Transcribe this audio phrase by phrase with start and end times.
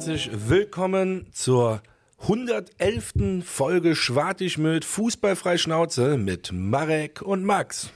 [0.00, 1.82] herzlich willkommen zur
[2.22, 3.44] 111.
[3.44, 7.90] Folge Schwartig mit Fußballfrei Schnauze mit Marek und Max.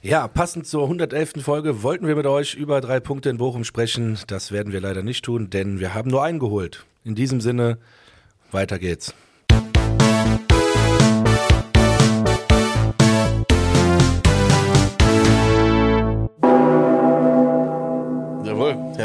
[0.00, 1.44] Ja, passend zur 111.
[1.44, 4.18] Folge wollten wir mit euch über drei Punkte in Bochum sprechen.
[4.26, 6.86] Das werden wir leider nicht tun, denn wir haben nur einen geholt.
[7.04, 7.76] In diesem Sinne,
[8.52, 9.12] weiter geht's.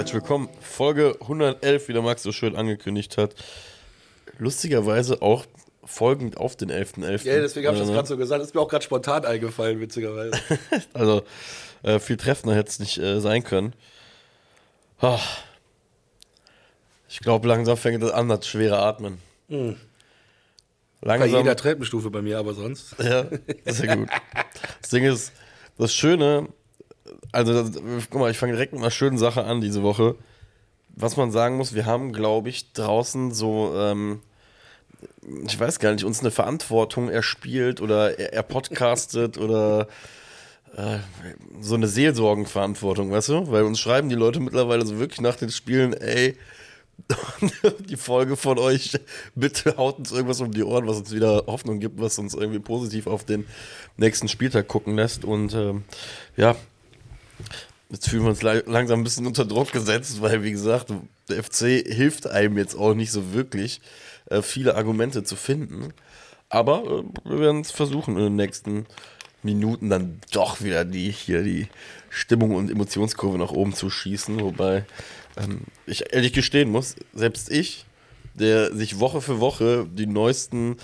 [0.05, 0.50] Herzlich willkommen.
[0.62, 3.34] Folge 111, wie der Max so schön angekündigt hat.
[4.38, 5.48] Lustigerweise auch
[5.84, 7.26] folgend auf den 11.11.
[7.26, 8.40] Ja, deswegen habe ich das gerade so gesagt.
[8.40, 10.40] Das ist mir auch gerade spontan eingefallen, witzigerweise.
[10.94, 11.23] Also,
[11.81, 13.73] äh, viel treffender hätte es nicht äh, sein können.
[15.02, 15.18] Ah.
[17.09, 19.17] Ich glaube, langsam fängt es an, das schwere Atmen.
[19.50, 19.76] Hm.
[21.02, 21.40] Bei Langsam.
[21.40, 22.95] jeder Treppenstufe bei mir, aber sonst.
[23.00, 23.26] Ja,
[23.66, 24.09] sehr gut.
[24.81, 25.31] Das Ding ist,
[25.80, 26.47] das Schöne,
[27.31, 27.64] also,
[28.09, 30.16] guck mal, ich fange direkt mit einer schönen Sache an diese Woche.
[30.95, 34.22] Was man sagen muss, wir haben, glaube ich, draußen so, ähm,
[35.45, 39.88] ich weiß gar nicht, uns eine Verantwortung erspielt oder er, er podcastet oder
[40.75, 41.00] äh,
[41.62, 43.52] so eine Seelsorgenverantwortung, weißt du?
[43.52, 46.38] Weil uns schreiben die Leute mittlerweile so wirklich nach den Spielen, ey,
[47.90, 48.97] die Folge von euch,
[49.36, 52.59] bitte haut uns irgendwas um die Ohren, was uns wieder Hoffnung gibt, was uns irgendwie
[52.59, 53.45] positiv auf den
[53.97, 55.25] nächsten Spieltag gucken lässt.
[55.25, 55.84] Und ähm,
[56.38, 56.56] ja,
[57.89, 60.91] jetzt fühlen wir uns la- langsam ein bisschen unter Druck gesetzt, weil, wie gesagt,
[61.30, 63.81] der FC hilft einem jetzt auch nicht so wirklich,
[64.30, 65.94] äh, viele Argumente zu finden.
[66.50, 68.86] Aber äh, wir werden es versuchen in den nächsten
[69.44, 71.67] Minuten dann doch wieder die hier die
[72.09, 74.39] Stimmung und Emotionskurve nach oben zu schießen.
[74.39, 74.86] Wobei
[75.38, 77.86] ähm, ich ehrlich gestehen muss, selbst ich,
[78.33, 80.78] der sich Woche für Woche die neuesten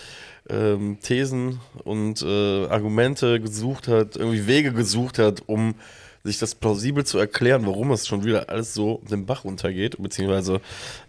[0.49, 5.75] ähm, Thesen und äh, Argumente gesucht hat, irgendwie Wege gesucht hat, um
[6.23, 10.61] sich das plausibel zu erklären, warum es schon wieder alles so den Bach runtergeht, beziehungsweise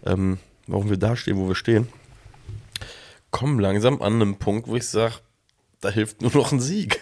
[0.05, 1.87] ähm, warum wir da stehen, wo wir stehen,
[3.31, 5.15] kommen langsam an einen Punkt, wo ich sage,
[5.81, 7.01] da hilft nur noch ein Sieg.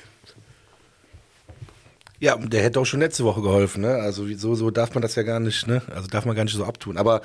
[2.20, 3.96] Ja, der hätte auch schon letzte Woche geholfen, ne?
[3.96, 5.82] Also so, so darf man das ja gar nicht, ne?
[5.94, 6.98] Also darf man gar nicht so abtun.
[6.98, 7.22] Aber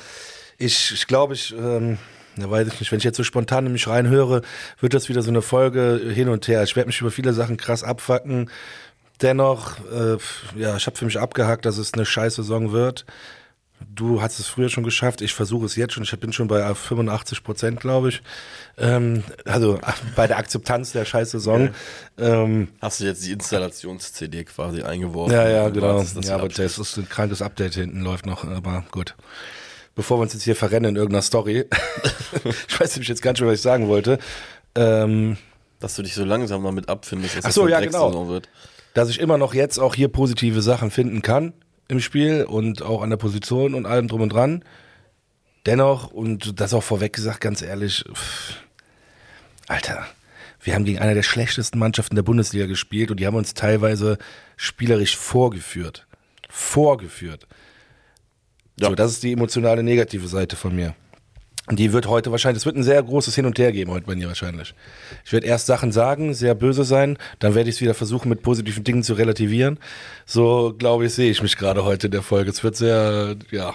[0.56, 1.99] ich, ich glaube, ich, ähm,
[2.37, 4.41] da weiß ich nicht, wenn ich jetzt so spontan in mich reinhöre,
[4.81, 6.62] wird das wieder so eine Folge hin und her.
[6.62, 8.50] Ich werde mich über viele Sachen krass abfacken.
[9.22, 10.19] Dennoch, äh,
[10.59, 13.06] ja, ich habe für mich abgehakt, dass es eine scheiß Saison wird.
[13.94, 16.03] Du hast es früher schon geschafft, ich versuche es jetzt schon.
[16.03, 18.22] Ich bin schon bei 85 Prozent, glaube ich.
[18.78, 19.78] Ähm, also
[20.16, 21.71] bei der Akzeptanz der scheiß Saison.
[22.19, 25.34] Ähm, Hast du jetzt die Installations-CD quasi eingeworfen?
[25.34, 25.98] ja, ja, genau.
[25.98, 29.15] dass Ja, aber das ist ein krankes Update hinten, läuft noch, aber gut.
[29.94, 31.65] Bevor wir uns jetzt hier verrennen in irgendeiner Story,
[32.69, 34.19] ich weiß nämlich jetzt nicht mehr, was ich sagen wollte,
[34.75, 35.37] ähm,
[35.81, 38.04] Dass du dich so langsam damit abfindest, dass Ach so, das ja, eine genau.
[38.04, 38.48] Drecksaison wird.
[38.97, 41.53] Dass ich immer noch jetzt auch hier positive Sachen finden kann
[41.87, 44.65] im Spiel und auch an der Position und allem drum und dran.
[45.67, 48.55] Dennoch, und das auch vorweg gesagt, ganz ehrlich, pff,
[49.67, 50.07] Alter,
[50.62, 54.17] wir haben gegen eine der schlechtesten Mannschaften der Bundesliga gespielt und die haben uns teilweise
[54.57, 56.07] spielerisch vorgeführt.
[56.49, 57.47] Vorgeführt.
[58.81, 58.89] Ja.
[58.89, 60.95] So, das ist die emotionale negative Seite von mir.
[61.71, 64.15] Die wird heute wahrscheinlich, es wird ein sehr großes Hin und Her geben heute bei
[64.15, 64.75] mir wahrscheinlich.
[65.25, 68.43] Ich werde erst Sachen sagen, sehr böse sein, dann werde ich es wieder versuchen, mit
[68.43, 69.78] positiven Dingen zu relativieren.
[70.27, 72.50] So, glaube ich, sehe ich mich gerade heute in der Folge.
[72.50, 73.75] Es wird sehr, ja.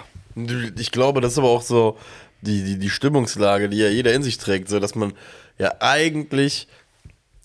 [0.78, 1.98] Ich glaube, das ist aber auch so
[2.40, 5.12] die, die, die Stimmungslage, die ja jeder in sich trägt, so dass man
[5.58, 6.68] ja eigentlich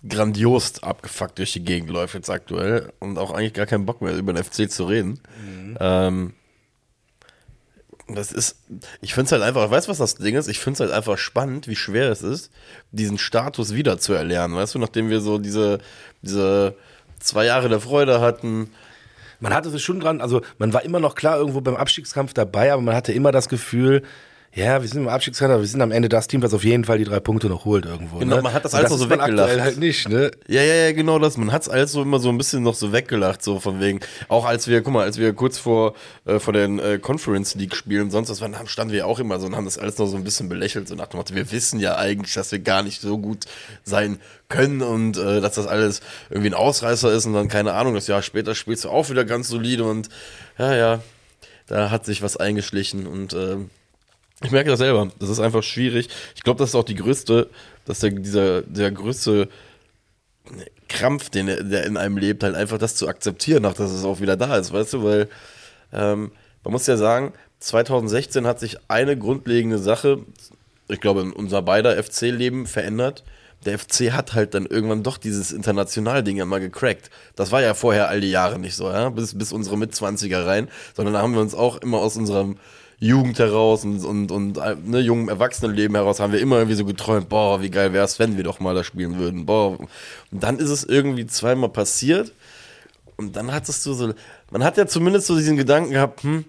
[0.08, 4.16] grandios abgefuckt durch die Gegend läuft jetzt aktuell und auch eigentlich gar keinen Bock mehr
[4.16, 5.20] über den FC zu reden.
[5.80, 6.34] Ähm,
[8.08, 8.58] das ist,
[9.02, 10.48] ich finde es halt einfach, weißt du, was das Ding ist?
[10.48, 12.52] Ich finde es halt einfach spannend, wie schwer es ist,
[12.92, 15.80] diesen Status wieder zu erlernen, weißt du, nachdem wir so diese,
[16.22, 16.76] diese
[17.20, 18.70] zwei Jahre der Freude hatten,
[19.40, 22.74] Man hatte sich schon dran, also man war immer noch klar irgendwo beim Abstiegskampf dabei,
[22.74, 24.02] aber man hatte immer das Gefühl,
[24.58, 26.84] ja, wir sind im Abstiegskampf, aber wir sind am Ende das Team, was auf jeden
[26.84, 28.18] Fall die drei Punkte noch holt irgendwo.
[28.18, 28.42] Genau, ne?
[28.42, 29.60] man hat das alles noch so weggelacht.
[29.60, 30.32] halt nicht, ne?
[30.48, 31.38] Ja, ja, ja, genau das.
[31.38, 34.00] Man hat's alles so immer so ein bisschen noch so weggelacht, so von wegen.
[34.30, 35.94] Auch als wir, guck mal, als wir kurz vor,
[36.26, 39.40] äh, vor den äh, Conference League Spielen und sonst was waren, standen wir auch immer
[39.40, 41.52] so und haben das alles noch so ein bisschen belächelt, so nach dem Motto, wir
[41.52, 43.46] wissen ja eigentlich, dass wir gar nicht so gut
[43.84, 44.18] sein
[44.50, 46.02] können und äh, dass das alles
[46.32, 49.24] irgendwie ein Ausreißer ist und dann keine Ahnung, das Jahr später spielst du auch wieder
[49.24, 50.10] ganz solide und
[50.58, 51.02] ja, ja,
[51.68, 53.70] da hat sich was eingeschlichen und ähm,
[54.44, 55.10] ich merke das selber.
[55.20, 56.10] Das ist einfach schwierig.
[56.36, 57.50] Ich glaube, das ist auch die größte,
[57.86, 59.50] dass der, dieser, der größte
[60.88, 64.04] Krampf, den er- der in einem lebt, halt einfach das zu akzeptieren, auch dass es
[64.06, 65.28] auch wieder da ist, weißt du, weil
[65.92, 66.32] ähm,
[66.64, 70.20] man muss ja sagen, 2016 hat sich eine grundlegende Sache,
[70.88, 73.24] ich glaube, in unser beider FC-Leben verändert.
[73.66, 77.10] Der FC hat halt dann irgendwann doch dieses International-Ding mal gecrackt.
[77.36, 80.70] Das war ja vorher all die Jahre nicht so, ja, bis, bis unsere Mitzwanziger rein,
[80.96, 82.58] sondern da haben wir uns auch immer aus unserem
[83.00, 84.58] Jugend heraus und, und, und
[84.88, 88.18] ne, jungen Erwachsenenleben heraus haben wir immer irgendwie so geträumt, boah, wie geil wäre es,
[88.18, 89.46] wenn wir doch mal da spielen würden.
[89.46, 89.78] Boah.
[89.80, 89.90] Und
[90.32, 92.34] dann ist es irgendwie zweimal passiert.
[93.16, 94.14] Und dann hattest du so,
[94.52, 96.46] man hat ja zumindest so diesen Gedanken gehabt, hm,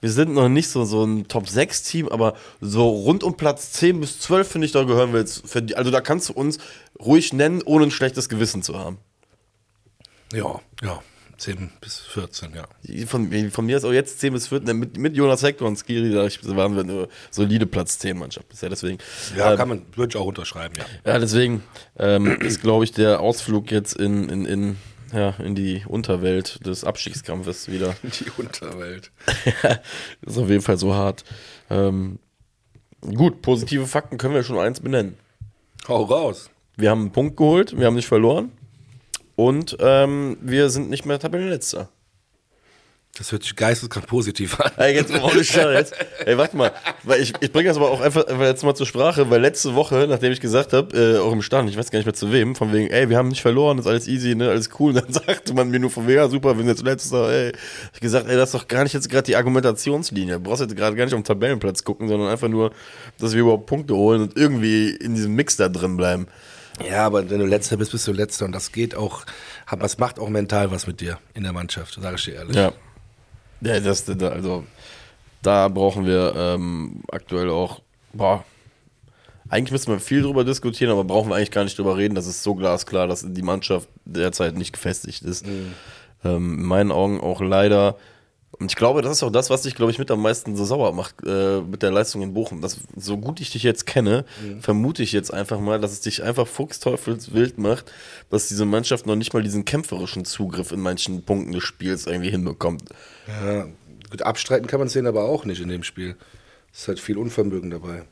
[0.00, 4.18] wir sind noch nicht so, so ein Top-6-Team, aber so rund um Platz 10 bis
[4.18, 5.44] 12, finde ich, da gehören wir jetzt.
[5.54, 6.58] Die, also da kannst du uns
[6.98, 8.98] ruhig nennen, ohne ein schlechtes Gewissen zu haben.
[10.32, 11.02] Ja, ja.
[11.42, 13.06] 10 bis 14, ja.
[13.06, 16.12] Von, von mir ist auch jetzt 10 bis 14, mit, mit Jonas Hector und Skiri,
[16.12, 18.98] da waren wir eine solide Platz 10 Mannschaft bisher, deswegen.
[19.36, 20.84] Ja, ähm, kann man, würde ich auch unterschreiben, ja.
[21.04, 21.64] Ja, deswegen
[21.98, 24.76] ähm, ist, glaube ich, der Ausflug jetzt in, in, in
[25.12, 27.96] ja, in die Unterwelt des Abstiegskampfes wieder.
[28.02, 29.10] Die Unterwelt.
[30.22, 31.24] ist auf jeden Fall so hart.
[31.68, 32.18] Ähm,
[33.00, 35.18] gut, positive Fakten können wir schon eins benennen.
[35.88, 36.48] Hau raus.
[36.76, 38.52] Wir haben einen Punkt geholt, wir haben nicht verloren.
[39.36, 41.88] Und ähm, wir sind nicht mehr Tabellenletzter.
[43.18, 44.72] Das hört sich geisteskrank positiv an.
[44.78, 45.90] Ey, jetzt ohne Scheiß.
[46.24, 46.72] Ey, warte mal.
[47.02, 49.74] Weil ich, ich bringe das aber auch einfach, einfach jetzt mal zur Sprache, weil letzte
[49.74, 52.32] Woche, nachdem ich gesagt habe, äh, auch im Stand, ich weiß gar nicht mehr zu
[52.32, 54.96] wem, von wegen, ey, wir haben nicht verloren, ist alles easy, ne, alles cool.
[54.96, 57.52] Und dann sagte man mir nur von wegen, ja, super, wir sind jetzt letzter, ey.
[57.92, 60.36] Ich gesagt, ey, das ist doch gar nicht jetzt gerade die Argumentationslinie.
[60.36, 62.70] Du brauchst jetzt gerade gar nicht auf den Tabellenplatz gucken, sondern einfach nur,
[63.18, 66.28] dass wir überhaupt Punkte holen und irgendwie in diesem Mix da drin bleiben.
[66.88, 69.24] Ja, aber wenn du letzter bist, bist du letzter und das geht auch,
[69.78, 72.56] das macht auch mental was mit dir in der Mannschaft, sage ich dir ehrlich.
[72.56, 72.72] Ja.
[73.60, 74.64] Ja, das, also
[75.42, 77.80] da brauchen wir ähm, aktuell auch,
[78.12, 78.44] boah,
[79.48, 82.14] eigentlich müssen wir viel drüber diskutieren, aber brauchen wir eigentlich gar nicht drüber reden.
[82.14, 85.46] Das ist so glasklar, dass die Mannschaft derzeit nicht gefestigt ist.
[85.46, 85.74] Mhm.
[86.24, 87.96] Ähm, in meinen Augen auch leider.
[88.58, 90.64] Und ich glaube, das ist auch das, was dich, glaube ich, mit am meisten so
[90.64, 92.60] sauer macht äh, mit der Leistung in Bochum.
[92.60, 94.60] Das, so gut ich dich jetzt kenne, mhm.
[94.60, 97.90] vermute ich jetzt einfach mal, dass es dich einfach fuchsteufelswild macht,
[98.30, 102.30] dass diese Mannschaft noch nicht mal diesen kämpferischen Zugriff in manchen Punkten des Spiels irgendwie
[102.30, 102.84] hinbekommt.
[103.26, 103.66] Ja,
[104.10, 106.16] gut, abstreiten kann man es denen aber auch nicht in dem Spiel.
[106.72, 108.04] Es ist halt viel Unvermögen dabei.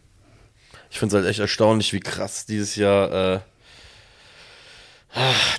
[0.91, 3.41] Ich finde es halt echt erstaunlich, wie krass dieses Jahr äh,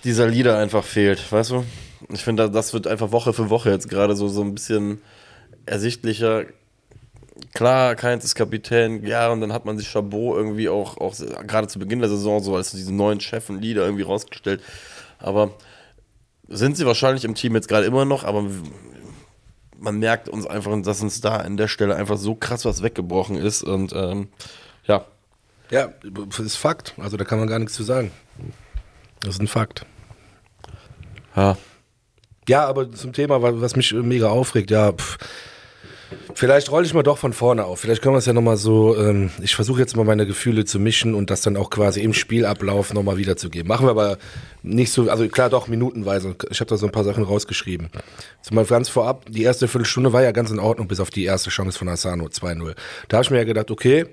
[0.03, 1.65] dieser Leader einfach fehlt, weißt du?
[2.09, 5.01] Ich finde, das wird einfach Woche für Woche jetzt gerade so, so ein bisschen
[5.65, 6.45] ersichtlicher.
[7.53, 11.15] Klar, Keins ist Kapitän, ja, und dann hat man sich Chabot irgendwie auch, auch
[11.47, 14.61] gerade zu Beginn der Saison so als diesen neuen Chef und Leader irgendwie rausgestellt.
[15.19, 15.51] Aber
[16.47, 18.45] sind sie wahrscheinlich im Team jetzt gerade immer noch, aber
[19.79, 23.35] man merkt uns einfach, dass uns da an der Stelle einfach so krass was weggebrochen
[23.35, 24.27] ist und ähm,
[24.85, 25.05] ja.
[25.71, 25.89] Ja,
[26.37, 26.93] ist Fakt.
[26.97, 28.11] Also da kann man gar nichts zu sagen.
[29.21, 29.85] Das ist ein Fakt.
[31.35, 31.57] Ja.
[32.47, 35.17] Ja, aber zum Thema, was mich mega aufregt, ja, pff,
[36.33, 37.79] Vielleicht rolle ich mal doch von vorne auf.
[37.79, 40.79] Vielleicht können wir es ja nochmal so, ähm, ich versuche jetzt mal meine Gefühle zu
[40.79, 43.67] mischen und das dann auch quasi im Spielablauf nochmal wiederzugeben.
[43.67, 44.17] Machen wir aber
[44.63, 46.35] nicht so, also klar doch minutenweise.
[46.49, 47.89] Ich habe da so ein paar Sachen rausgeschrieben.
[48.41, 51.49] Zumal ganz vorab, die erste Viertelstunde war ja ganz in Ordnung, bis auf die erste
[51.49, 52.75] Chance von Asano 2-0.
[53.07, 54.05] Da habe ich mir ja gedacht, okay,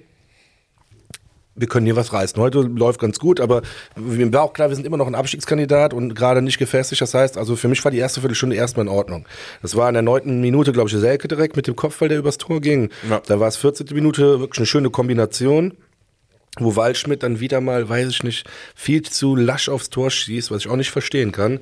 [1.59, 2.41] wir können hier was reißen.
[2.41, 3.63] Heute läuft ganz gut, aber
[3.97, 7.03] mir war auch klar, wir sind immer noch ein Abstiegskandidat und gerade nicht gefestigt.
[7.03, 9.27] Das heißt, also für mich war die erste Viertelstunde erstmal in Ordnung.
[9.63, 12.39] Das war in der neunten Minute, glaube ich, Selke direkt mit dem Kopfball, der übers
[12.39, 12.91] Tor ging.
[13.09, 13.21] Ja.
[13.27, 13.87] Da war es 14.
[13.93, 15.75] Minute, wirklich eine schöne Kombination
[16.61, 20.63] wo Waldschmidt dann wieder mal, weiß ich nicht, viel zu lasch aufs Tor schießt, was
[20.63, 21.61] ich auch nicht verstehen kann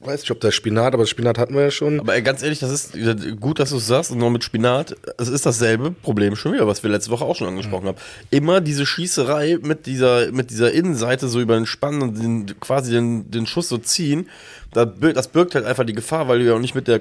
[0.00, 2.00] weiß nicht, ob das Spinat, aber Spinat hatten wir ja schon.
[2.00, 4.10] Aber ganz ehrlich, das ist gut, dass du es sagst.
[4.10, 7.36] Und noch mit Spinat, es ist dasselbe Problem schon wieder, was wir letzte Woche auch
[7.36, 7.88] schon angesprochen mhm.
[7.88, 7.98] haben.
[8.30, 12.92] Immer diese Schießerei mit dieser, mit dieser Innenseite so über den Spann und den, quasi
[12.92, 14.28] den, den Schuss so ziehen.
[14.72, 17.00] Das birgt halt einfach die Gefahr, weil du ja auch nicht mit der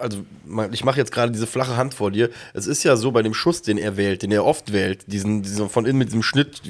[0.00, 0.24] also
[0.72, 2.30] ich mache jetzt gerade diese flache Hand vor dir.
[2.54, 5.42] Es ist ja so bei dem Schuss, den er wählt, den er oft wählt, diesen,
[5.42, 6.62] diesen von innen mit diesem Schnitt,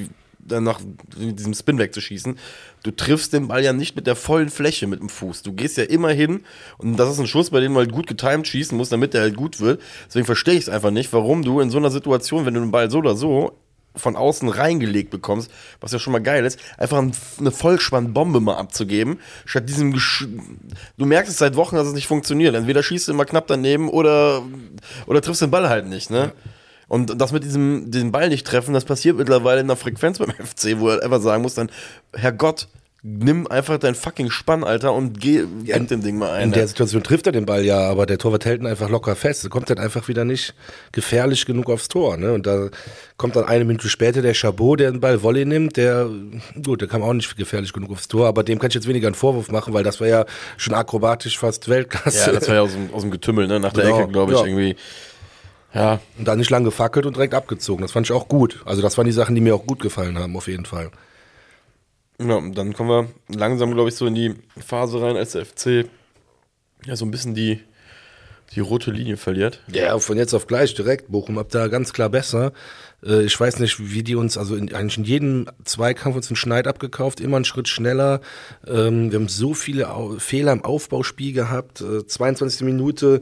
[0.44, 0.80] dann nach
[1.16, 2.38] diesem Spin wegzuschießen.
[2.82, 5.42] Du triffst den Ball ja nicht mit der vollen Fläche mit dem Fuß.
[5.42, 6.44] Du gehst ja immer hin
[6.78, 9.23] und das ist ein Schuss, bei dem du halt gut getimed schießen musst, damit der
[9.23, 9.80] halt gut wird.
[10.06, 12.70] Deswegen verstehe ich es einfach nicht, warum du in so einer Situation, wenn du den
[12.70, 13.52] Ball so oder so
[13.97, 19.18] von außen reingelegt bekommst, was ja schon mal geil ist, einfach eine Vollspannbombe mal abzugeben,
[19.44, 20.28] statt diesem Gesch
[20.97, 22.54] Du merkst es seit Wochen, dass es nicht funktioniert.
[22.54, 24.42] Entweder schießt du immer knapp daneben oder,
[25.06, 26.32] oder triffst den Ball halt nicht, ne?
[26.35, 26.50] Ja.
[26.90, 30.30] Und das mit diesem den Ball nicht treffen, das passiert mittlerweile in der Frequenz beim
[30.44, 31.70] FC, wo er einfach sagen muss, dann,
[32.12, 32.66] Herrgott,
[33.04, 36.47] nimm einfach dein fucking Spann, Alter, und geh, ja, gib dem Ding mal ein.
[36.47, 39.14] In der Situation trifft er den Ball ja, aber der Torwart hält ihn einfach locker
[39.14, 39.44] fest.
[39.44, 40.52] Er kommt dann einfach wieder nicht
[40.90, 42.32] gefährlich genug aufs Tor, ne?
[42.32, 42.70] Und da
[43.16, 46.11] kommt dann eine Minute später der Chabot, der den Ball Volley nimmt, der,
[46.64, 49.06] gut, der kam auch nicht gefährlich genug aufs Tor, aber dem kann ich jetzt weniger
[49.06, 52.26] einen Vorwurf machen, weil das war ja schon akrobatisch fast Weltklasse.
[52.26, 53.61] Ja, das war ja aus dem, aus dem Getümmel, ne?
[53.61, 54.44] Nach der genau, Ecke, glaube ich, ja.
[54.44, 54.76] irgendwie.
[55.72, 56.00] Ja.
[56.18, 57.82] Und dann nicht lang gefackelt und direkt abgezogen.
[57.82, 58.62] Das fand ich auch gut.
[58.64, 60.90] Also das waren die Sachen, die mir auch gut gefallen haben, auf jeden Fall.
[62.18, 65.86] Ja, dann kommen wir langsam, glaube ich, so in die Phase rein, als der FC
[66.84, 67.60] ja so ein bisschen die,
[68.54, 69.60] die rote Linie verliert.
[69.72, 71.10] Ja, von jetzt auf gleich direkt.
[71.10, 72.52] Bochum ab da ganz klar besser.
[73.04, 76.36] Äh, ich weiß nicht, wie die uns, also in, eigentlich in jedem Zweikampf uns einen
[76.36, 78.20] Schneid abgekauft, immer einen Schritt schneller.
[78.66, 81.80] Ähm, wir haben so viele Fehler im Aufbauspiel gehabt.
[81.80, 82.62] Äh, 22.
[82.62, 83.20] Minute,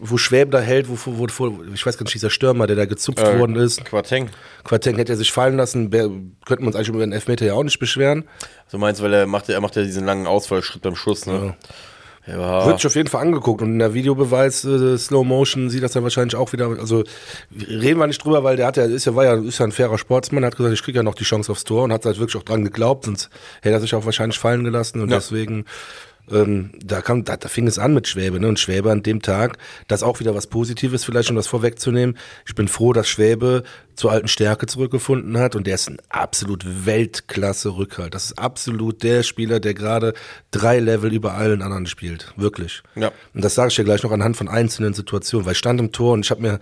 [0.00, 2.84] wo Schwäbe da hält, wo, wo, wo, ich weiß gar nicht, dieser Stürmer, der da
[2.84, 3.84] gezupft Äh, worden ist.
[3.84, 4.30] Quateng.
[4.64, 7.64] Quateng hätte er sich fallen lassen, könnten wir uns eigentlich über den Elfmeter ja auch
[7.64, 8.24] nicht beschweren.
[8.70, 11.56] Du meinst, weil er macht, er macht ja diesen langen Ausfallschritt beim Schuss, ne?
[12.24, 12.64] Ja.
[12.66, 15.90] Wird sich auf jeden Fall angeguckt und in der Videobeweis äh, Slow Motion sieht das
[15.90, 16.68] dann wahrscheinlich auch wieder.
[16.78, 17.02] Also
[17.68, 19.72] reden wir nicht drüber, weil der hat ja ist ja war ja ist ja ein
[19.72, 22.20] fairer Sportsmann, hat gesagt, ich kriege ja noch die Chance aufs Tor und hat halt
[22.20, 23.28] wirklich auch dran geglaubt, sonst
[23.60, 25.16] hätte er sich auch wahrscheinlich fallen gelassen und Ja.
[25.16, 25.64] deswegen
[26.32, 28.48] ähm, da kam, da, da fing es an mit Schwäbe, ne?
[28.48, 29.58] Und Schwäbe an dem Tag,
[29.88, 32.16] das auch wieder was Positives, vielleicht um das vorwegzunehmen.
[32.46, 33.62] Ich bin froh, dass Schwäbe
[33.94, 38.14] zur alten Stärke zurückgefunden hat und der ist ein absolut Weltklasse-Rückhalt.
[38.14, 40.14] Das ist absolut der Spieler, der gerade
[40.50, 42.32] drei Level über allen anderen spielt.
[42.36, 42.82] Wirklich.
[42.94, 43.12] Ja.
[43.34, 45.92] Und das sage ich dir gleich noch anhand von einzelnen Situationen, weil ich stand im
[45.92, 46.60] Tor und ich habe mir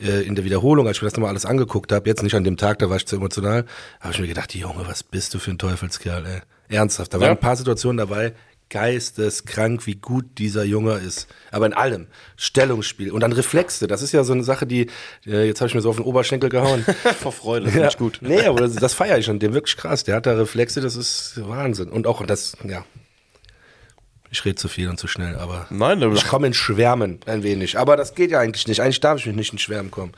[0.00, 2.44] äh, in der Wiederholung, als ich mir das nochmal alles angeguckt habe, jetzt nicht an
[2.44, 3.64] dem Tag, da war ich zu emotional,
[4.00, 6.40] habe ich mir gedacht, Junge, was bist du für ein Teufelskerl, ey.
[6.74, 7.12] Ernsthaft.
[7.12, 7.32] Da waren Ja.
[7.32, 8.32] ein paar Situationen dabei,
[8.70, 11.28] geisteskrank, wie gut dieser Junge ist.
[11.50, 12.06] Aber in allem.
[12.36, 13.86] Stellungsspiel und dann Reflexe.
[13.86, 14.86] Das ist ja so eine Sache, die,
[15.26, 16.84] äh, jetzt habe ich mir so auf den Oberschenkel gehauen.
[17.20, 18.18] Vor Freude, finde ich gut.
[18.22, 19.38] Nee, aber das, das feiere ich schon.
[19.38, 20.04] Dem wirklich krass.
[20.04, 21.90] Der hat da Reflexe, das ist Wahnsinn.
[21.90, 22.84] Und auch das, ja.
[24.32, 27.76] Ich rede zu viel und zu schnell, aber Nein, ich komme in Schwärmen ein wenig.
[27.76, 28.80] Aber das geht ja eigentlich nicht.
[28.80, 30.12] Eigentlich darf ich mich nicht in Schwärmen kommen.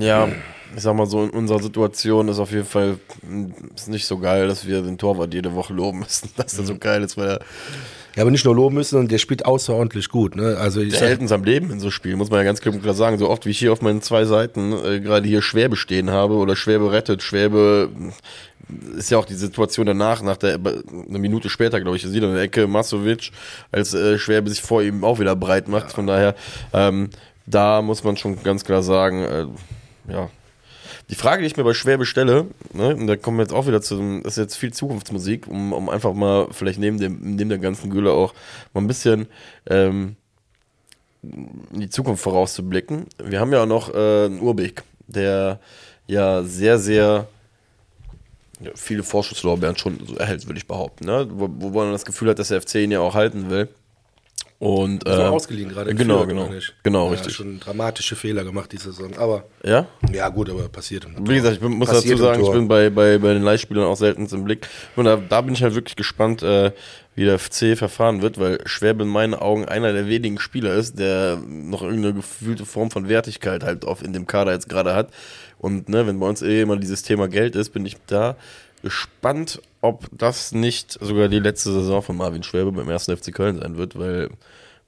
[0.00, 0.28] Ja,
[0.76, 4.18] ich sag mal so, in unserer Situation ist auf jeden Fall mh, ist nicht so
[4.18, 7.28] geil, dass wir den Torwart jede Woche loben müssen, dass er so geil ist, weil
[7.28, 7.40] er,
[8.14, 10.36] Ja, aber nicht nur loben müssen, sondern der spielt außerordentlich gut.
[10.36, 10.56] Ne?
[10.58, 13.18] Also ich hält uns am Leben in so Spielen, muss man ja ganz klar sagen.
[13.18, 16.34] So oft wie ich hier auf meinen zwei Seiten äh, gerade hier Schwäbe stehen habe
[16.34, 17.90] oder Schwäbe rettet, Schwäbe
[18.96, 22.28] ist ja auch die Situation danach, nach der eine Minute später, glaube ich, sieht er
[22.28, 23.30] in der Ecke Masovic,
[23.70, 25.92] als äh, Schwäbe sich vor ihm auch wieder breit macht.
[25.92, 26.34] Von daher,
[26.72, 27.10] ähm,
[27.46, 29.46] da muss man schon ganz klar sagen, äh,
[30.12, 30.28] ja,
[31.08, 33.66] die Frage, die ich mir bei Schwäbe stelle, ne, und da kommen wir jetzt auch
[33.66, 37.48] wieder zu, das ist jetzt viel Zukunftsmusik, um, um einfach mal vielleicht neben, dem, neben
[37.48, 38.34] der ganzen Gülle auch
[38.74, 39.26] mal ein bisschen
[39.68, 40.16] ähm,
[41.22, 43.06] in die Zukunft vorauszublicken.
[43.22, 45.60] Wir haben ja auch noch äh, einen Urbeck, der
[46.06, 47.28] ja sehr, sehr
[48.74, 51.06] viele Vorschusslorbeeren schon erhält, würde ich behaupten.
[51.06, 51.28] Ne?
[51.30, 53.68] Wo, wo man das Gefühl hat, dass der FC ihn ja auch halten will.
[54.58, 55.94] Und, äh, ausgeliehen gerade.
[55.94, 56.48] Genau, Fürth, genau.
[56.82, 57.34] Genau, ja, richtig.
[57.34, 59.16] schon dramatische Fehler gemacht diese Saison.
[59.18, 59.86] Aber Ja?
[60.10, 61.04] ja, gut, aber passiert.
[61.04, 63.42] im Wie gesagt, ich bin, muss Passiert dazu sagen, ich bin bei, bei, bei den
[63.42, 64.66] Leihspielern auch selten im Blick.
[64.96, 66.72] Und da, da bin ich halt wirklich gespannt, äh,
[67.14, 70.98] wie der FC verfahren wird, weil Schwäbe in meinen Augen einer der wenigen Spieler ist,
[70.98, 75.10] der noch irgendeine gefühlte Form von Wertigkeit halt auf in dem Kader jetzt gerade hat.
[75.58, 78.36] Und ne, wenn bei uns eh immer dieses Thema Geld ist, bin ich da
[78.82, 83.58] gespannt, ob das nicht sogar die letzte Saison von Marvin Schwäbe beim ersten FC Köln
[83.60, 84.30] sein wird, weil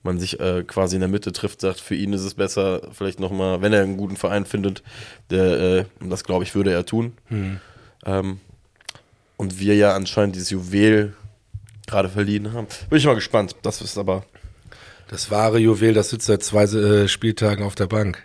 [0.02, 3.20] man sich äh, quasi in der Mitte trifft, sagt, für ihn ist es besser, vielleicht
[3.20, 4.82] nochmal, wenn er einen guten Verein findet,
[5.30, 7.14] der, äh, und das glaube ich, würde er tun.
[8.06, 8.40] Ähm,
[9.36, 11.14] und wir ja anscheinend dieses Juwel
[11.86, 12.66] gerade verliehen haben.
[12.90, 13.56] Bin ich mal gespannt.
[13.62, 14.24] Das ist aber.
[15.08, 18.22] Das wahre Juwel, das sitzt seit zwei äh, Spieltagen auf der Bank.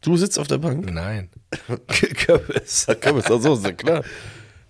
[0.00, 0.90] Du sitzt auf der Bank?
[0.90, 1.30] Nein.
[1.88, 2.86] Kürbis.
[2.86, 4.04] Da kann man es so, ist ja klar.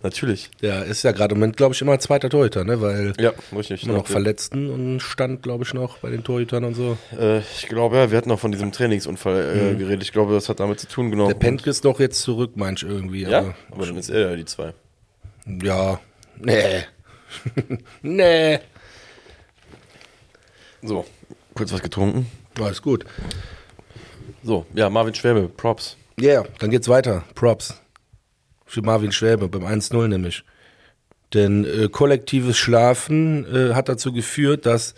[0.02, 0.50] Natürlich.
[0.60, 2.80] Ja, ist ja gerade im Moment, glaube ich, immer zweiter Torhüter, ne?
[2.80, 3.84] Weil Ja, richtig.
[3.84, 6.98] immer noch Verletzten und stand, glaube ich, noch bei den Torhütern und so.
[7.16, 10.02] Äh, ich glaube, ja, wir hatten noch von diesem Trainingsunfall äh, geredet.
[10.02, 11.28] Ich glaube, das hat damit zu tun, genau.
[11.28, 13.22] Der Pentke ist doch jetzt zurück, meinst irgendwie.
[13.22, 14.74] Ja, aber- aber dann ist er ja die zwei.
[15.46, 16.00] Ja.
[16.38, 16.82] Nee.
[18.02, 18.58] nee.
[20.82, 21.04] So,
[21.54, 22.26] kurz was getrunken.
[22.60, 23.04] Alles gut.
[24.42, 25.96] So, ja, Marvin Schwäbe, Props.
[26.18, 27.24] Ja, yeah, dann geht's weiter.
[27.34, 27.80] Props.
[28.72, 30.44] Für Marvin Schwäbe beim 1-0 nämlich.
[31.34, 34.94] Denn äh, kollektives Schlafen äh, hat dazu geführt, dass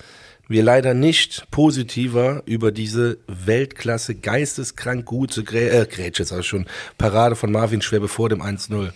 [0.47, 6.66] wir leider nicht positiver über diese Weltklasse geisteskrank gute Grä äh, Grätsche, sag schon,
[6.99, 8.93] Parade von Marvin Schwäbe vor dem 1-0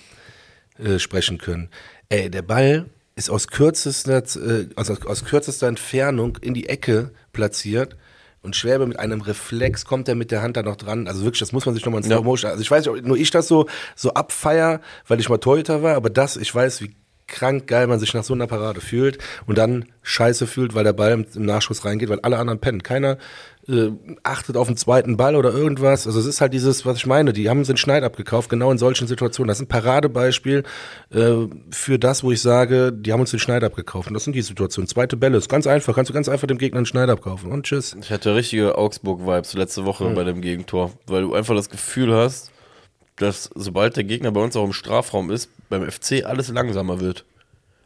[0.78, 1.70] äh, sprechen können.
[2.08, 7.97] Ey, der Ball ist aus kürzester, äh, aus, aus kürzester Entfernung in die Ecke platziert
[8.42, 11.09] und Schwäbe mit einem Reflex kommt er mit der Hand da noch dran.
[11.09, 12.16] Also wirklich, das muss man sich nochmal in Ja.
[12.16, 12.50] Slow Motion.
[12.50, 13.66] Also ich weiß nicht, ob nur ich das so,
[13.97, 16.95] so abfeier, weil ich mal Torhüter war, aber das, ich weiß, wie
[17.26, 20.95] krank geil man sich nach so einer Parade fühlt und dann scheiße fühlt, weil der
[20.95, 22.83] Ball im, im Nachschuss reingeht, weil alle anderen pennen.
[22.83, 23.18] Keiner
[23.68, 23.90] äh,
[24.22, 26.06] achtet auf den zweiten Ball oder irgendwas.
[26.06, 28.78] Also es ist halt dieses, was ich meine, die haben den Schneid abgekauft, genau in
[28.78, 29.48] solchen Situationen.
[29.48, 30.62] Das ist ein Paradebeispiel
[31.10, 31.32] äh,
[31.70, 34.08] für das, wo ich sage, die haben uns den Schneid abgekauft.
[34.08, 34.88] Und das sind die Situationen.
[34.88, 35.94] Zweite Bälle, ist ganz einfach.
[35.94, 37.52] Kannst du ganz einfach dem Gegner einen Schneid abkaufen.
[37.52, 37.96] Und tschüss.
[38.00, 42.50] Ich hatte richtige Augsburg-Vibes letzte Woche bei dem Gegentor, weil du einfach das Gefühl hast,
[43.16, 47.25] dass sobald der Gegner bei uns auch im Strafraum ist, beim FC alles langsamer wird.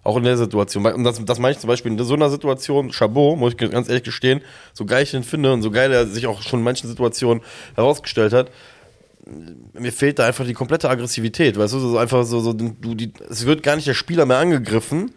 [0.04, 0.84] Auch in der Situation.
[0.84, 3.88] Und das, das meine ich zum Beispiel in so einer Situation, Chabot, muss ich ganz
[3.88, 4.40] ehrlich gestehen,
[4.72, 7.42] so geil ich den finde und so geil er sich auch schon in manchen Situationen
[7.76, 8.50] herausgestellt hat,
[9.74, 13.12] mir fehlt da einfach die komplette Aggressivität, weißt du, so einfach so, so du, die,
[13.30, 15.12] es wird gar nicht der Spieler mehr angegriffen.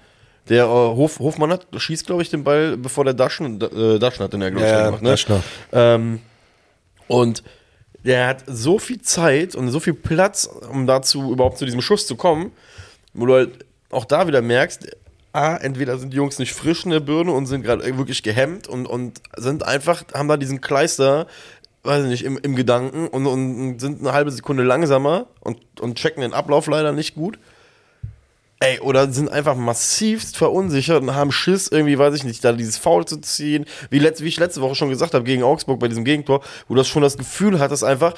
[0.47, 4.23] Der äh, Hof, Hofmann hat, schießt, glaube ich, den Ball, bevor der Daschen, äh, Daschen
[4.23, 5.09] hat den ja, glaube ich, Ja, gemacht, ne?
[5.09, 5.43] Daschner.
[5.71, 6.19] Ähm,
[7.07, 7.41] und
[8.03, 12.05] der hat so viel Zeit und so viel Platz, um dazu überhaupt zu diesem Schuss
[12.05, 12.51] zu kommen,
[13.15, 13.65] wo du halt
[13.95, 14.87] auch da wieder merkst,
[15.35, 18.67] A, entweder sind die Jungs nicht frisch in der Birne und sind gerade wirklich gehemmt
[18.69, 21.27] und, und sind einfach, haben da diesen Kleister,
[21.83, 25.97] weiß ich nicht, im, im Gedanken und, und sind eine halbe Sekunde langsamer und, und
[25.97, 27.37] checken den Ablauf leider nicht gut.
[28.61, 32.77] Ey, oder sind einfach massivst verunsichert und haben Schiss, irgendwie, weiß ich nicht, da dieses
[32.77, 33.65] Foul zu ziehen.
[33.89, 36.75] Wie, letzt, wie ich letzte Woche schon gesagt habe, gegen Augsburg bei diesem Gegentor, wo
[36.75, 38.13] du das schon das Gefühl hattest, einfach,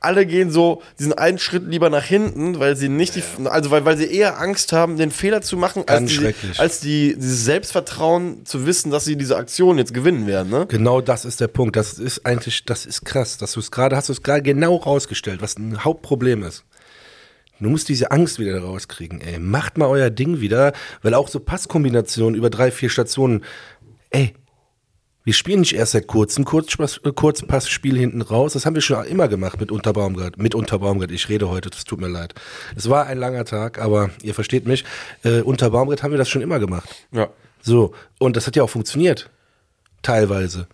[0.00, 3.84] alle gehen so diesen einen Schritt lieber nach hinten, weil sie nicht die, also weil,
[3.84, 8.44] weil sie eher Angst haben, den Fehler zu machen, als, die, als die, dieses Selbstvertrauen
[8.44, 10.66] zu wissen, dass sie diese Aktion jetzt gewinnen werden, ne?
[10.68, 11.74] Genau das ist der Punkt.
[11.76, 14.76] Das ist eigentlich, das ist krass, dass du es gerade, hast du es gerade genau
[14.76, 16.64] rausgestellt, was ein Hauptproblem ist.
[17.60, 19.40] Du musst diese Angst wieder rauskriegen, ey.
[19.40, 23.44] Macht mal euer Ding wieder, weil auch so Passkombinationen über drei, vier Stationen,
[24.10, 24.32] ey,
[25.28, 28.54] wir spielen nicht erst seit kurzem Kurzpass, äh, Kurzpassspiel hinten raus.
[28.54, 30.38] Das haben wir schon immer gemacht mit Unterbaumgart.
[30.38, 31.10] Mit Unterbaumgart.
[31.10, 32.34] Ich rede heute, das tut mir leid.
[32.76, 34.86] Es war ein langer Tag, aber ihr versteht mich.
[35.24, 36.88] Äh, unter Baumgart haben wir das schon immer gemacht.
[37.12, 37.28] Ja.
[37.60, 39.28] So, und das hat ja auch funktioniert.
[40.00, 40.66] Teilweise.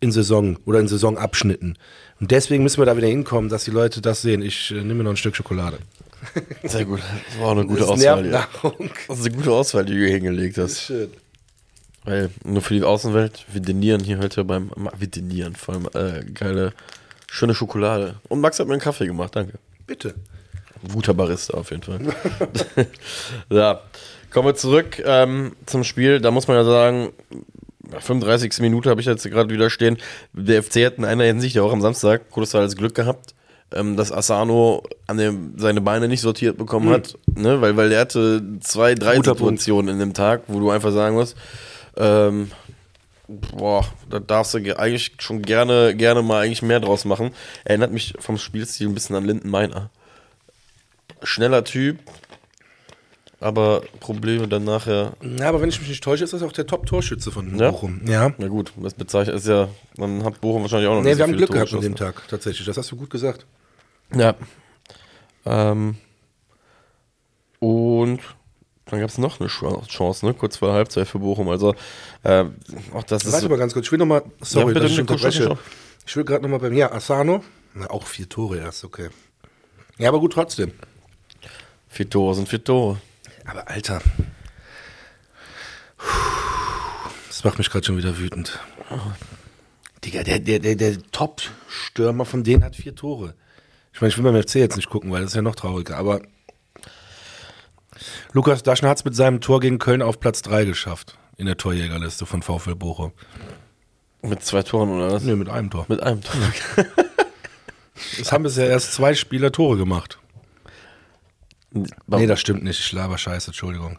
[0.00, 1.76] In Saison oder in Saisonabschnitten.
[2.20, 4.40] Und deswegen müssen wir da wieder hinkommen, dass die Leute das sehen.
[4.40, 5.76] Ich äh, nehme mir noch ein Stück Schokolade.
[6.62, 7.00] Sehr gut.
[7.00, 8.24] Das war auch eine gute Auswahl.
[8.24, 8.48] Ja.
[9.08, 10.80] Das ist eine gute Auswahl, die du hier hingelegt hast.
[10.80, 11.10] Schön.
[12.04, 16.24] Weil nur für die Außenwelt, wir denieren hier heute beim, wir denieren vor allem äh,
[16.32, 16.72] geile,
[17.30, 18.16] schöne Schokolade.
[18.28, 19.58] Und Max hat mir einen Kaffee gemacht, danke.
[19.86, 20.14] Bitte.
[20.92, 22.00] Guter Barista auf jeden Fall.
[23.50, 23.80] ja,
[24.30, 26.20] kommen wir zurück ähm, zum Spiel.
[26.20, 27.10] Da muss man ja sagen,
[27.98, 28.60] 35.
[28.60, 29.98] Minute habe ich jetzt gerade wieder stehen.
[30.32, 33.34] Der FC hat in einer Hinsicht ja auch am Samstag kolossales Glück gehabt,
[33.72, 37.60] ähm, dass Asano an dem, seine Beine nicht sortiert bekommen hat, ne?
[37.60, 41.16] weil, weil er hatte zwei, drei Guter Situationen in dem Tag, wo du einfach sagen
[41.16, 41.36] musst,
[42.00, 42.50] ähm,
[43.28, 47.32] boah, da darfst du ge- eigentlich schon gerne, gerne mal eigentlich mehr draus machen.
[47.64, 49.90] Erinnert mich vom Spielstil ein bisschen an Linden Meiner.
[51.22, 51.98] Schneller Typ,
[53.40, 55.12] aber Probleme dann nachher.
[55.38, 57.70] Ja, aber wenn ich mich nicht täusche, ist das auch der Top-Torschütze von Ja?
[57.70, 58.00] Bochum.
[58.06, 58.32] Ja.
[58.38, 61.24] Na gut, das bezeichnet ist ja, dann hat Bochum wahrscheinlich auch noch Nee, nicht wir
[61.26, 61.94] so haben Glück gehabt an dem.
[61.94, 62.66] Tag, tatsächlich.
[62.66, 63.44] Das hast du gut gesagt.
[64.14, 64.34] Ja.
[65.44, 65.96] Ähm,
[67.58, 68.20] und
[68.90, 70.34] dann gab es noch eine Chance, ne?
[70.34, 71.48] Kurz vor der Halbzeit für Bochum.
[71.48, 71.74] Also,
[72.22, 72.44] äh,
[72.92, 73.32] auch das ist.
[73.32, 73.86] Warte mal ganz kurz.
[73.86, 75.58] Ich will nochmal, sorry, Ja, bitte, dass ich unterbreche.
[76.06, 77.44] Ich will gerade nochmal beim, ja, Asano.
[77.74, 79.10] Na, auch vier Tore erst, okay.
[79.98, 80.72] Ja, aber gut trotzdem.
[81.88, 83.00] Vier Tore sind vier Tore.
[83.44, 84.00] Aber Alter.
[87.28, 88.58] Das macht mich gerade schon wieder wütend.
[90.04, 93.34] Digga, der, der, der, der Top-Stürmer von denen hat vier Tore.
[93.92, 95.96] Ich meine, ich will beim FC jetzt nicht gucken, weil das ist ja noch trauriger,
[95.96, 96.22] aber
[98.32, 101.18] Lukas Daschner hat es mit seinem Tor gegen Köln auf Platz 3 geschafft.
[101.36, 103.12] In der Torjägerliste von VfL Bochum.
[104.22, 105.22] Mit zwei Toren oder was?
[105.22, 105.86] Nee, mit einem Tor.
[105.88, 106.34] Mit einem Tor.
[108.18, 110.18] Es haben bisher erst zwei Spieler Tore gemacht.
[111.72, 112.80] Nee, das stimmt nicht.
[112.80, 113.98] Ich laber Scheiße, Entschuldigung.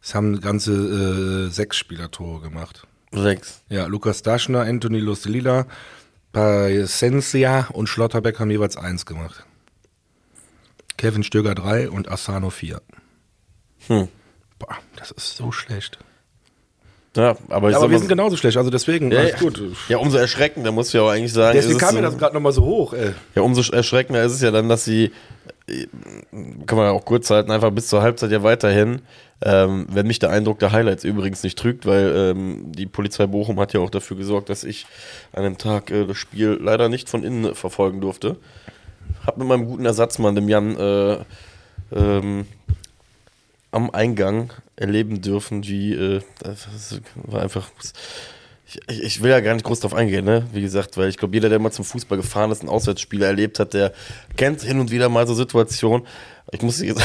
[0.00, 2.86] Es haben ganze äh, sechs Spieler Tore gemacht.
[3.12, 3.62] Sechs.
[3.68, 5.66] Ja, Lukas Daschner, Anthony Lustelila,
[6.32, 9.44] Pasensia und Schlotterbeck haben jeweils eins gemacht.
[10.96, 12.80] Kevin Stöger drei und Asano vier.
[13.88, 14.08] Hm.
[14.58, 15.98] Boah, das ist so schlecht.
[17.16, 19.36] Ja, aber, ich Aber sag wir sind so- genauso schlecht, also deswegen, ja, ja.
[19.36, 19.62] gut.
[19.88, 21.56] Ja, umso erschreckender muss ja auch eigentlich sagen.
[21.56, 23.12] Deswegen kam mir das gerade nochmal so hoch, ey.
[23.34, 25.12] Ja, umso erschreckender ist es ja dann, dass sie,
[26.66, 29.00] kann man ja auch kurz halten, einfach bis zur Halbzeit ja weiterhin,
[29.42, 33.58] ähm, wenn mich der Eindruck der Highlights übrigens nicht trügt, weil ähm, die Polizei Bochum
[33.60, 34.86] hat ja auch dafür gesorgt, dass ich
[35.32, 38.36] an dem Tag äh, das Spiel leider nicht von innen verfolgen durfte.
[39.26, 41.16] Hab mit meinem guten Ersatzmann, dem Jan, äh,
[41.94, 42.46] ähm,
[43.70, 47.70] am Eingang erleben dürfen, wie äh, das war einfach.
[48.68, 50.44] Ich, ich- will ja gar nicht groß drauf eingehen, ne?
[50.52, 53.60] Wie gesagt, weil ich glaube, jeder, der mal zum Fußball gefahren ist, ein Auswärtsspiel erlebt
[53.60, 53.92] hat, der
[54.36, 56.04] kennt hin und wieder mal so Situationen.
[56.50, 57.00] Ich muss sagen,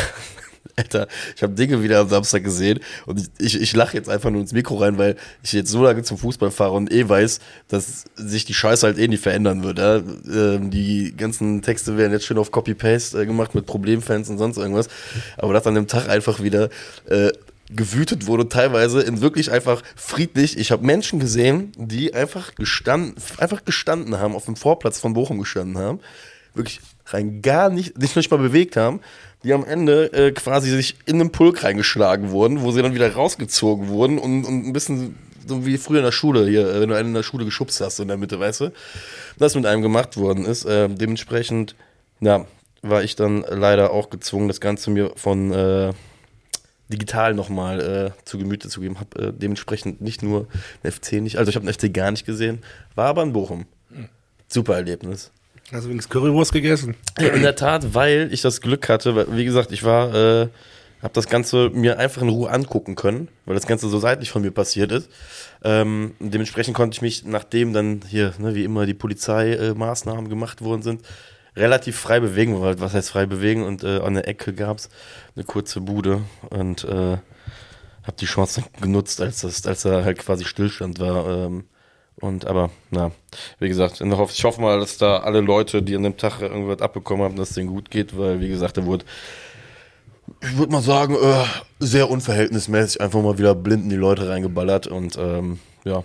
[0.75, 4.29] Alter, ich habe Dinge wieder am Samstag gesehen und ich, ich, ich lache jetzt einfach
[4.29, 7.39] nur ins Mikro rein, weil ich jetzt so lange zum Fußball fahre und eh weiß,
[7.67, 9.79] dass sich die Scheiße halt eh nicht verändern wird.
[9.79, 9.97] Ja?
[9.97, 14.57] Ähm, die ganzen Texte werden jetzt schön auf Copy-Paste äh, gemacht mit Problemfans und sonst
[14.57, 14.87] irgendwas.
[15.37, 16.69] Aber dass an dem Tag einfach wieder
[17.07, 17.31] äh,
[17.73, 20.57] gewütet wurde, teilweise in wirklich einfach friedlich.
[20.57, 25.39] Ich habe Menschen gesehen, die einfach gestanden, einfach gestanden haben, auf dem Vorplatz von Bochum
[25.39, 25.99] gestanden haben,
[26.53, 29.01] wirklich rein gar nicht, nicht nicht mal bewegt haben,
[29.43, 33.11] die am Ende äh, quasi sich in den Pulk reingeschlagen wurden, wo sie dann wieder
[33.11, 36.89] rausgezogen wurden und, und ein bisschen so wie früher in der Schule hier, äh, wenn
[36.89, 38.71] du einen in der Schule geschubst hast in der Mitte, weißt du,
[39.37, 40.65] das mit einem gemacht worden ist.
[40.65, 41.75] Äh, dementsprechend,
[42.19, 42.45] ja,
[42.81, 45.93] war ich dann leider auch gezwungen, das Ganze mir von äh,
[46.89, 47.79] digital nochmal
[48.15, 48.99] äh, zu Gemüte zu geben.
[48.99, 50.47] Habe äh, dementsprechend nicht nur
[50.83, 52.59] den FC nicht, also ich habe den FC gar nicht gesehen,
[52.95, 53.65] war aber in Bochum.
[54.47, 55.31] Super Erlebnis.
[55.71, 56.95] Hast du wenigstens Currywurst gegessen?
[57.17, 60.49] Ja, in der Tat, weil ich das Glück hatte, weil, wie gesagt, ich war, äh,
[61.01, 64.41] habe das Ganze mir einfach in Ruhe angucken können, weil das Ganze so seitlich von
[64.41, 65.09] mir passiert ist.
[65.63, 70.81] Ähm, dementsprechend konnte ich mich, nachdem dann hier, ne, wie immer, die Polizeimaßnahmen gemacht worden
[70.81, 71.03] sind,
[71.55, 72.59] relativ frei bewegen.
[72.59, 73.63] Weil, Was heißt frei bewegen?
[73.63, 74.89] Und äh, an der Ecke gab es
[75.37, 77.17] eine kurze Bude und äh,
[78.03, 81.45] habe die Chance genutzt, als das, als da halt quasi Stillstand war.
[81.45, 81.63] Ähm,
[82.21, 83.11] und aber, na,
[83.59, 87.23] wie gesagt, ich hoffe, mal, dass da alle Leute, die an dem Tag irgendwas abbekommen
[87.23, 89.05] haben, dass es denen gut geht, weil, wie gesagt, da wurde,
[90.41, 91.43] ich würde mal sagen, äh,
[91.79, 96.03] sehr unverhältnismäßig einfach mal wieder blind in die Leute reingeballert und ähm, ja.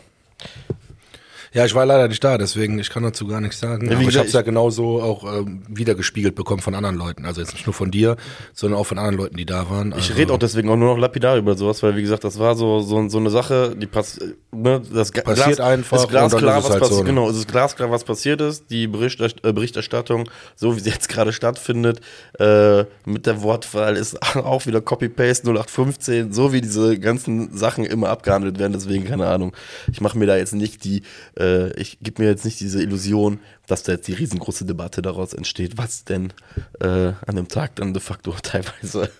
[1.56, 3.88] Ja, ich war leider nicht da, deswegen ich kann dazu gar nichts sagen.
[3.88, 7.24] Ja, Aber ich habe es ja genauso auch ähm, wiedergespiegelt bekommen von anderen Leuten.
[7.24, 8.16] Also jetzt nicht nur von dir,
[8.52, 9.92] sondern auch von anderen Leuten, die da waren.
[9.92, 12.38] Ich also, rede auch deswegen auch nur noch lapidar über sowas, weil wie gesagt, das
[12.38, 14.20] war so so, so eine Sache, die pass
[14.52, 16.98] ne, das Passiert einfach ist glasklar, ist es was halt passiert.
[16.98, 17.08] so, ne?
[17.08, 18.70] Genau, es ist glasklar, was passiert ist.
[18.70, 22.00] Die äh, Berichterstattung, so wie sie jetzt gerade stattfindet,
[22.38, 28.10] äh, mit der Wortwahl ist auch wieder Copy-Paste 0815, so wie diese ganzen Sachen immer
[28.10, 28.72] abgehandelt werden.
[28.74, 29.52] Deswegen keine Ahnung.
[29.90, 31.02] Ich mache mir da jetzt nicht die,
[31.34, 31.45] äh,
[31.76, 35.78] ich gebe mir jetzt nicht diese Illusion, dass da jetzt die riesengroße Debatte daraus entsteht,
[35.78, 36.32] was denn
[36.80, 39.10] äh, an dem Tag dann de facto teilweise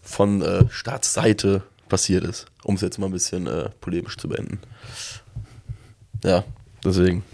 [0.00, 4.60] von äh, Staatsseite passiert ist, um es jetzt mal ein bisschen äh, polemisch zu beenden.
[6.24, 6.44] Ja,
[6.84, 7.24] deswegen.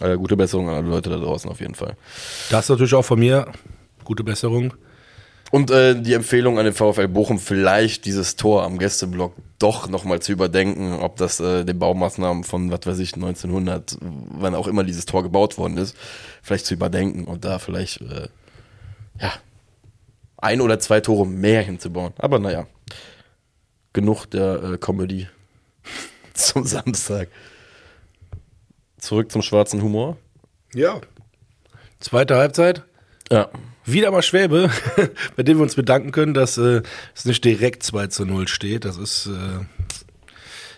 [0.00, 1.96] Äh, gute Besserung an alle Leute da draußen auf jeden Fall.
[2.50, 3.52] Das natürlich auch von mir.
[4.04, 4.74] Gute Besserung.
[5.52, 10.20] Und äh, die Empfehlung an den VfL Bochum, vielleicht dieses Tor am Gästeblock doch nochmal
[10.20, 14.82] zu überdenken, ob das äh, den Baumaßnahmen von, was weiß ich, 1900, wann auch immer
[14.82, 15.94] dieses Tor gebaut worden ist,
[16.42, 18.28] vielleicht zu überdenken und da vielleicht, äh,
[19.20, 19.34] ja,
[20.38, 22.14] ein oder zwei Tore mehr hinzubauen.
[22.16, 22.66] Aber naja,
[23.92, 25.28] genug der äh, Comedy
[26.32, 27.28] zum Samstag.
[28.96, 30.16] Zurück zum schwarzen Humor.
[30.72, 30.98] Ja.
[32.00, 32.84] Zweite Halbzeit.
[33.30, 33.50] Ja.
[33.84, 34.70] Wieder mal Schwäbe,
[35.36, 36.82] bei dem wir uns bedanken können, dass äh,
[37.14, 38.84] es nicht direkt 2 zu 0 steht.
[38.84, 39.64] Das ist, äh,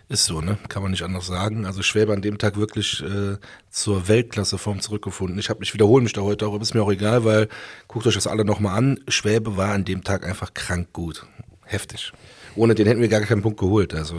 [0.08, 0.58] ist so, ne?
[0.68, 1.66] Kann man nicht anders sagen.
[1.66, 3.36] Also Schwäbe an dem Tag wirklich äh,
[3.70, 5.38] zur Weltklasseform zurückgefunden.
[5.38, 7.48] Ich, hab, ich wiederhole mich da heute auch, aber ist mir auch egal, weil
[7.88, 9.00] guckt euch das alle nochmal an.
[9.08, 11.26] Schwäbe war an dem Tag einfach krank gut.
[11.64, 12.12] Heftig.
[12.56, 13.94] Ohne den hätten wir gar keinen Punkt geholt.
[13.94, 14.16] Also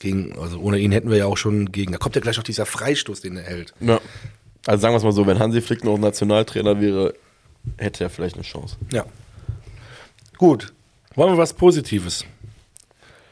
[0.00, 1.92] gegen, also ohne ihn hätten wir ja auch schon gegen.
[1.92, 3.74] Da kommt ja gleich noch dieser Freistoß, den er hält.
[3.80, 4.00] Ja.
[4.66, 7.14] Also sagen wir es mal so, wenn Hansi Flick noch Nationaltrainer wäre,
[7.76, 8.76] hätte er vielleicht eine Chance.
[8.92, 9.04] Ja.
[10.38, 10.72] Gut.
[11.14, 12.24] Wollen wir was Positives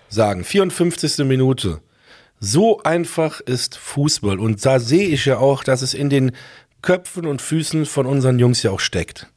[0.09, 0.45] sagen?
[0.45, 1.25] 54.
[1.27, 1.81] Minute.
[2.38, 4.38] So einfach ist Fußball.
[4.38, 6.33] Und da sehe ich ja auch, dass es in den
[6.83, 9.29] Köpfen und Füßen von unseren Jungs ja auch steckt.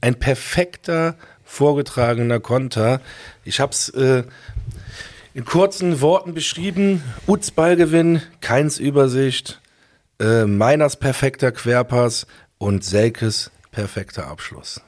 [0.00, 3.00] Ein perfekter, vorgetragener Konter.
[3.44, 4.22] Ich habe es äh,
[5.34, 7.02] in kurzen Worten beschrieben.
[7.26, 9.60] Uts Ballgewinn, Keins Übersicht,
[10.20, 12.26] äh, Meiners perfekter Querpass
[12.58, 14.80] und Selkes perfekter Abschluss.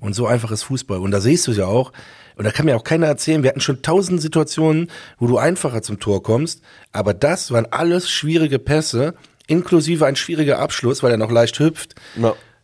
[0.00, 0.98] Und so einfach ist Fußball.
[0.98, 1.92] Und da siehst du ja auch,
[2.36, 5.82] und da kann mir auch keiner erzählen, wir hatten schon tausend Situationen, wo du einfacher
[5.82, 9.14] zum Tor kommst, aber das waren alles schwierige Pässe,
[9.46, 11.96] inklusive ein schwieriger Abschluss, weil er noch leicht hüpft.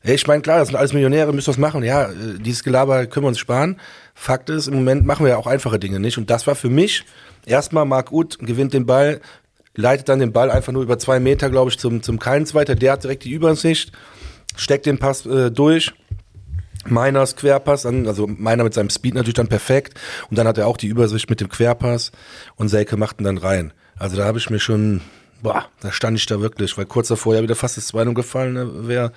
[0.01, 1.83] Hey, ich meine, klar, das sind alles Millionäre, müssen was machen.
[1.83, 3.81] Ja, äh, dieses Gelaber können wir uns sparen.
[4.15, 6.17] Fakt ist, im Moment machen wir ja auch einfache Dinge nicht.
[6.17, 7.05] Und das war für mich
[7.45, 9.21] erstmal Marc Uth gewinnt den Ball,
[9.77, 12.75] leitet dann den Ball einfach nur über zwei Meter, glaube ich, zum, zum Keins weiter.
[12.75, 13.93] Der hat direkt die Übersicht,
[14.57, 15.93] steckt den Pass äh, durch.
[16.89, 19.99] Meiners Querpass, dann, also meiner mit seinem Speed natürlich dann perfekt.
[20.31, 22.13] Und dann hat er auch die Übersicht mit dem Querpass
[22.57, 23.73] und Selke macht ihn dann rein.
[23.97, 25.01] Also da habe ich mir schon,
[25.43, 28.53] boah, da stand ich da wirklich, weil kurz davor ja wieder fast das 2 gefallen
[28.53, 29.13] ne, wäre,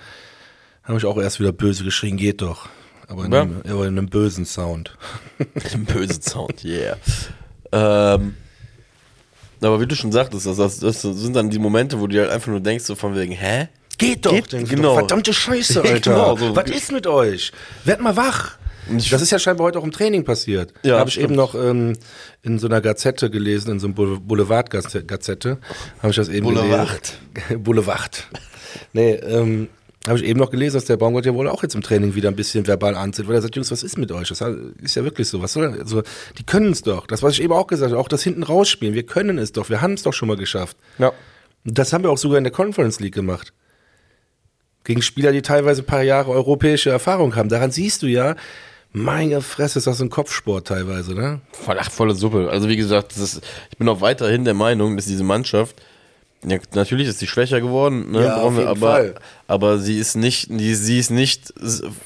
[0.82, 2.68] habe ich auch erst wieder böse geschrien, geht doch.
[3.06, 3.42] Aber in, Ja.
[3.42, 4.96] einem, aber in einem bösen Sound.
[5.72, 6.96] Ein böse Sound, yeah.
[7.72, 8.34] Ähm,
[9.68, 12.30] aber wie du schon sagtest, das, das, das sind dann die Momente, wo du halt
[12.30, 13.68] einfach nur denkst, so von wegen, hä?
[13.98, 14.82] Geht doch, Geht, genau.
[14.90, 14.98] doch.
[15.00, 16.00] Verdammte Scheiße, Alter.
[16.12, 16.56] Genau, so.
[16.56, 17.52] Was ist mit euch?
[17.84, 18.56] Werd mal wach.
[18.88, 20.72] Das ist ja scheinbar heute auch im Training passiert.
[20.82, 21.26] Ja, habe ich stimmt.
[21.30, 21.92] eben noch ähm,
[22.42, 25.58] in so einer Gazette gelesen, in so einem Boule- Boulevard-Gazette,
[26.02, 27.12] habe ich das eben Boulevard.
[27.34, 27.62] gelesen.
[27.62, 28.26] Boulevard.
[28.92, 29.68] Nee, ähm,
[30.06, 32.30] habe ich eben noch gelesen, dass der Baumgart ja wohl auch jetzt im Training wieder
[32.30, 34.28] ein bisschen verbal anzieht, weil er sagt, Jungs, was ist mit euch?
[34.28, 34.40] Das
[34.82, 35.42] ist ja wirklich so.
[35.42, 36.02] Was soll, also,
[36.38, 37.06] die können es doch.
[37.06, 38.94] Das, was ich eben auch gesagt habe, auch das hinten rausspielen.
[38.94, 39.68] Wir können es doch.
[39.68, 40.78] Wir haben es doch schon mal geschafft.
[40.98, 41.12] Ja.
[41.64, 43.52] Das haben wir auch sogar in der Conference League gemacht.
[44.84, 47.48] gegen Spieler, die teilweise ein paar Jahre europäische Erfahrung haben.
[47.48, 48.36] Daran siehst du ja,
[48.92, 51.40] meine Fresse, ist das ein Kopfsport teilweise, ne?
[51.52, 52.48] Voll, ach, volle Suppe.
[52.50, 55.80] Also wie gesagt, das ist, ich bin auch weiterhin der Meinung, dass diese Mannschaft,
[56.46, 58.24] ja, natürlich ist sie schwächer geworden, ne?
[58.24, 59.14] Ja, jeden aber, Fall.
[59.46, 61.52] aber sie ist nicht, die, sie ist nicht,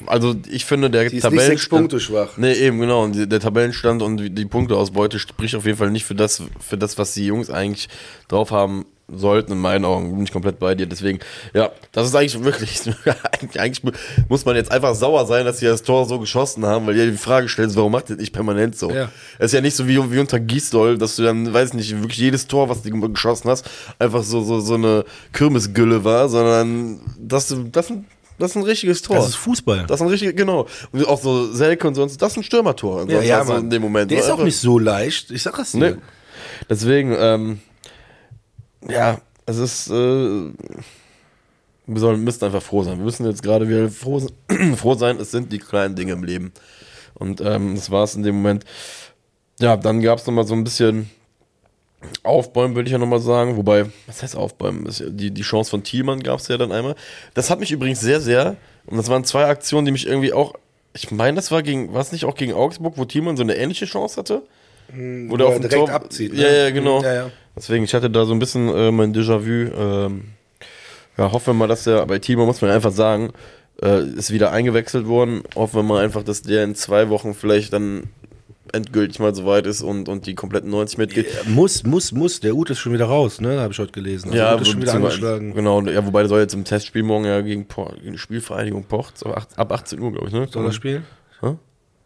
[0.07, 2.35] also ich finde der Sie ist nicht sechs Punkte schwach.
[2.35, 3.03] Nee, eben, genau.
[3.05, 6.77] Und der Tabellenstand und die, die Punkteausbeute spricht auf jeden Fall nicht für das, für
[6.77, 7.87] das, was die Jungs eigentlich
[8.27, 10.11] drauf haben sollten, in meinen Augen.
[10.15, 10.85] Bin ich komplett bei dir.
[10.87, 11.19] Deswegen,
[11.53, 12.81] ja, das ist eigentlich wirklich,
[13.57, 13.93] eigentlich,
[14.29, 17.11] muss man jetzt einfach sauer sein, dass sie das Tor so geschossen haben, weil ihr
[17.11, 18.89] die Frage stellt, warum macht ihr das nicht permanent so?
[18.91, 19.09] Ja.
[19.37, 22.17] Es ist ja nicht so wie, wie unter Gisdol, dass du dann, weiß nicht, wirklich
[22.17, 27.55] jedes Tor, was du geschossen hast, einfach so, so, so eine Kirmesgülle war, sondern das,
[27.71, 27.91] das,
[28.37, 29.17] das ist ein richtiges Tor.
[29.17, 29.85] Das ist Fußball.
[29.87, 30.67] Das ist ein richtiges, genau.
[30.91, 33.09] Und auch so Selke und sonst, das ist ein Stürmertor.
[33.09, 33.63] Ja, ja, was so Mann.
[33.63, 34.11] in dem Moment.
[34.11, 35.31] Der ist auch Einfach- nicht so leicht.
[35.31, 35.77] Ich sag das dir.
[35.77, 35.97] Ne?
[36.69, 37.59] Deswegen, ähm,
[38.89, 39.93] ja, es ist, äh,
[41.87, 42.97] wir sollen, müssen einfach froh sein.
[42.97, 44.21] Wir müssen jetzt gerade wieder froh,
[44.75, 46.51] froh sein, es sind die kleinen Dinge im Leben.
[47.13, 48.65] Und ähm, das war es in dem Moment.
[49.59, 51.09] Ja, dann gab es nochmal so ein bisschen
[52.23, 53.55] Aufbäumen, würde ich ja nochmal sagen.
[53.57, 54.89] Wobei, was heißt Aufbäumen?
[55.11, 56.95] Die, die Chance von Thielmann gab es ja dann einmal.
[57.33, 60.53] Das hat mich übrigens sehr, sehr, und das waren zwei Aktionen, die mich irgendwie auch,
[60.93, 63.55] ich meine, das war gegen, war es nicht auch gegen Augsburg, wo Thielmann so eine
[63.55, 64.43] ähnliche Chance hatte?
[64.93, 66.41] Wo der er auf direkt Tor, abzieht, ne?
[66.41, 67.01] Ja, ja, genau.
[67.01, 67.31] Ja, ja.
[67.55, 69.71] Deswegen, ich hatte da so ein bisschen äh, mein Déjà-vu.
[69.77, 70.23] Ähm,
[71.17, 73.31] ja, hoffen wir mal, dass der, bei Timo muss man einfach sagen,
[73.81, 75.43] äh, ist wieder eingewechselt worden.
[75.55, 78.09] Hoffen wir mal einfach, dass der in zwei Wochen vielleicht dann
[78.73, 81.27] endgültig mal so weit ist und, und die kompletten 90 mitgeht.
[81.47, 82.39] Muss, muss, muss.
[82.41, 83.59] Der Ut ist schon wieder raus, ne?
[83.61, 84.31] Habe ich heute gelesen.
[84.33, 85.53] Also Ut ist schon wieder angeschlagen.
[85.53, 88.83] Genau, ja, wobei der soll jetzt im Testspiel morgen ja gegen, Por gegen die Spielvereinigung
[88.83, 90.47] Pocht, ab 18 Uhr, glaube ich, ne?
[90.51, 91.05] Soll er spielen?
[91.41, 91.55] Hä?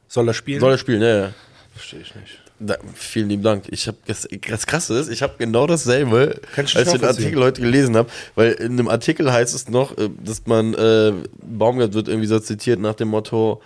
[0.07, 0.59] Soll er spielen?
[0.59, 1.29] Soll er spielen, ja, ja.
[1.73, 2.48] Verstehe ich nicht.
[2.59, 3.63] Da, vielen lieben Dank.
[3.69, 7.61] Ich habe das, das Krasse ist, ich habe genau dasselbe, als ich den Artikel heute
[7.61, 12.09] gelesen habe, weil in dem Artikel heißt es noch, äh, dass man äh, Baumgart wird
[12.09, 13.61] irgendwie so zitiert nach dem Motto,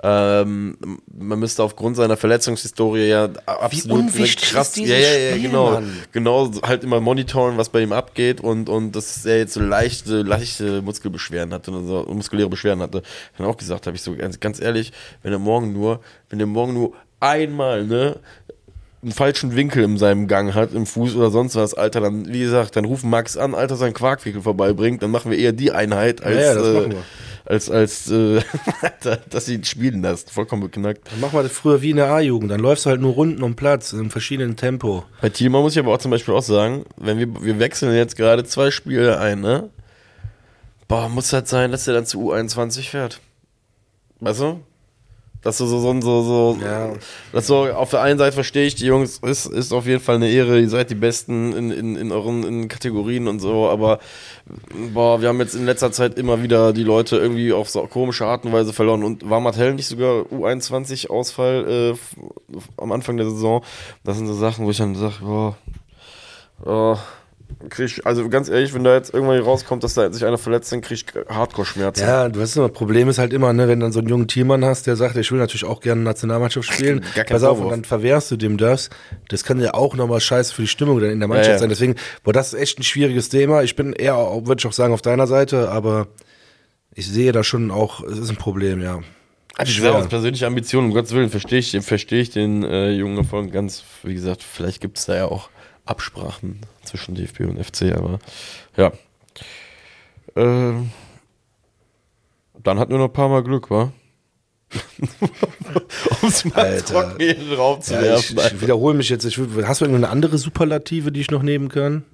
[0.00, 0.76] ähm,
[1.12, 5.96] man müsste aufgrund seiner Verletzungshistorie ja absolut unwichtig krass, ja, ja, ja, Spiel, genau, Mann.
[6.12, 10.22] genau, halt immer monitoren, was bei ihm abgeht und und dass er jetzt so leichte,
[10.22, 13.02] leichte Muskelbeschwerden hatte, und so, muskuläre Beschwerden hatte.
[13.36, 14.92] Dann auch gesagt, habe ich so ganz, ganz ehrlich,
[15.24, 18.16] wenn er morgen nur, wenn er morgen nur einmal ne
[19.02, 22.40] einen falschen Winkel in seinem Gang hat, im Fuß oder sonst was, Alter, dann, wie
[22.40, 26.22] gesagt, dann rufen Max an, Alter, seinen Quarkwickel vorbeibringt, dann machen wir eher die Einheit,
[26.22, 27.02] als, ja, das äh, machen wir.
[27.44, 28.40] als, als äh,
[29.30, 30.28] dass sie ihn spielen lassen.
[30.30, 31.08] Vollkommen beknackt.
[31.12, 32.50] Dann mach mal das früher wie in der A-Jugend.
[32.50, 35.04] Dann läufst du halt nur Runden um Platz in einem verschiedenen Tempo.
[35.20, 38.16] Bei Thielmann muss ich aber auch zum Beispiel auch sagen, wenn wir, wir wechseln jetzt
[38.16, 39.70] gerade zwei Spiele ein, ne?
[40.88, 43.20] Boah, muss halt sein, dass er dann zu U21 fährt.
[44.20, 44.60] Weißt du?
[45.48, 46.90] Dass du so, so, so, so, Ja.
[47.32, 50.16] dass so, auf der einen Seite verstehe ich, die Jungs, ist, ist auf jeden Fall
[50.16, 53.98] eine Ehre, ihr seid die Besten in, in, in euren in Kategorien und so, aber
[54.92, 58.26] boah, wir haben jetzt in letzter Zeit immer wieder die Leute irgendwie auf so komische
[58.26, 63.30] Art und Weise verloren und war Matt Hell nicht sogar U21-Ausfall äh, am Anfang der
[63.30, 63.64] Saison?
[64.04, 65.56] Das sind so Sachen, wo ich dann sage, boah,
[66.66, 66.96] oh,
[67.70, 70.72] krieg ich, also ganz ehrlich, wenn da jetzt irgendwann rauskommt, dass da sich einer verletzt,
[70.72, 72.02] dann krieg ich Hardcore-Schmerzen.
[72.02, 74.64] Ja, du weißt immer, Problem ist halt immer, ne, wenn dann so einen jungen Teammann
[74.64, 77.04] hast, der sagt, ich will natürlich auch gerne Nationalmannschaft spielen.
[77.14, 78.90] Gar Pass auf, und dann verwehrst du dem das.
[79.28, 81.58] Das kann ja auch nochmal scheiße für die Stimmung dann in der Mannschaft Ja, ja.
[81.58, 81.68] sein.
[81.68, 83.62] Deswegen, boah, das ist echt ein schwieriges Thema.
[83.62, 86.08] Ich bin eher, würde ich auch sagen, auf deiner Seite, aber
[86.94, 89.00] ich sehe da schon auch, es ist ein Problem, ja.
[89.56, 89.90] Also Schwer.
[89.90, 90.00] schwer.
[90.02, 93.82] aus persönlicher Ambition, um Gottes Willen, verstehe ich, verstehe ich den äh, jungen Erfolg ganz,
[94.04, 95.50] wie gesagt, vielleicht gibt es da ja auch
[95.88, 98.18] Absprachen zwischen DFB und FC, aber
[98.76, 98.92] ja.
[100.36, 100.90] Ähm,
[102.62, 103.92] dann hatten wir noch ein paar Mal Glück, wa?
[106.22, 106.84] um es mal Alter.
[106.84, 108.56] trocken in den Raum zu ja ich, werfen.
[108.56, 109.24] ich wiederhole mich jetzt.
[109.24, 112.04] Ich, hast du irgendeine andere Superlative, die ich noch nehmen kann?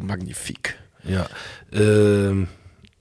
[0.00, 0.76] Magnifik.
[1.04, 1.26] Ja.
[1.72, 2.48] Ähm,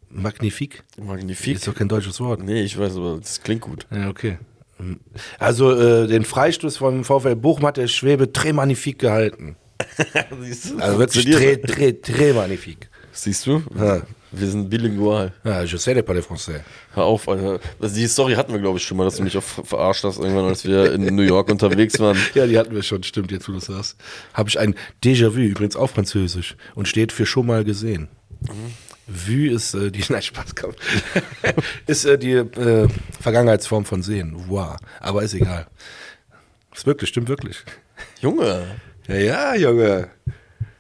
[0.10, 0.84] Magnifik?
[1.02, 1.56] Magnifik?
[1.56, 2.44] Ist doch kein deutsches Wort.
[2.44, 3.88] Nee, ich weiß, aber das klingt gut.
[3.92, 4.38] Ja, okay.
[5.40, 9.56] Also äh, den Freistoß vom VfL Bochum hat der Schwebe très magnifique gehalten.
[10.42, 10.78] Siehst du?
[10.80, 12.90] Also wirklich très, très, très magnifique.
[13.12, 13.64] Siehst du?
[13.78, 14.02] Ja.
[14.32, 15.32] Wir sind bilingual.
[15.46, 16.62] Ja, je sais pas le français.
[16.94, 17.60] Hör auf, Alter.
[17.80, 20.20] Also die Story hatten wir, glaube ich, schon mal, dass du mich auf, verarscht hast,
[20.20, 22.18] irgendwann, als wir in New York unterwegs waren.
[22.36, 23.96] Ja, die hatten wir schon, stimmt, jetzt wo du sagst.
[24.34, 28.10] Habe ich ein Déjà-vu, übrigens auch französisch, und steht für schon mal gesehen.
[29.08, 30.74] Vu ist äh, die, nein, Spaß, komm.
[31.88, 32.88] ist äh, die äh,
[33.22, 34.36] Vergangenheitsform von sehen.
[34.48, 34.76] Wow.
[35.00, 35.68] Aber ist egal.
[36.76, 37.64] Ist wirklich, stimmt wirklich.
[38.22, 38.68] Junge,
[39.08, 40.08] Ja, ja, Junge.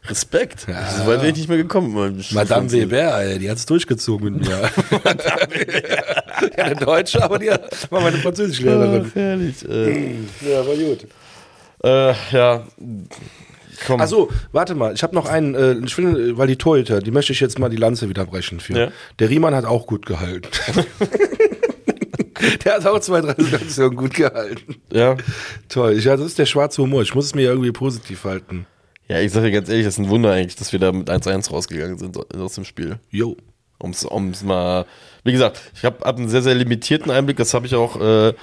[0.09, 0.67] Respekt.
[0.69, 0.89] Ja.
[0.89, 2.23] So weit bin ich nicht mehr gekommen.
[2.31, 4.61] Madame Weber, die hat's durchgezogen mit mir.
[6.57, 9.11] ja, eine Deutsche, aber die war meine Französischlehrerin.
[9.13, 9.67] herrlich.
[9.67, 10.11] Äh,
[10.49, 11.07] Ja, war gut.
[11.83, 12.63] äh, ja,
[13.85, 13.99] komm.
[13.99, 17.33] Also, warte mal, ich habe noch einen, äh, ich finde, weil die Torhüter, die möchte
[17.33, 18.77] ich jetzt mal die Lanze wieder brechen für.
[18.79, 18.87] Ja.
[19.19, 20.47] Der Riemann hat auch gut gehalten.
[22.63, 24.76] der hat auch zwei, drei Situationen gut gehalten.
[24.91, 25.17] ja.
[25.69, 25.93] Toll.
[25.93, 27.02] Ich, ja, das ist der schwarze Humor.
[27.02, 28.65] Ich muss es mir ja irgendwie positiv halten.
[29.08, 31.10] Ja, ich sag dir ganz ehrlich, das ist ein Wunder eigentlich, dass wir da mit
[31.10, 33.00] 1-1 rausgegangen sind aus dem Spiel.
[33.10, 33.38] Jo.
[33.80, 34.86] Um's, um's mal,
[35.23, 38.30] wie gesagt, ich habe hab einen sehr, sehr limitierten Einblick, das habe ich auch äh,
[38.30, 38.34] äh,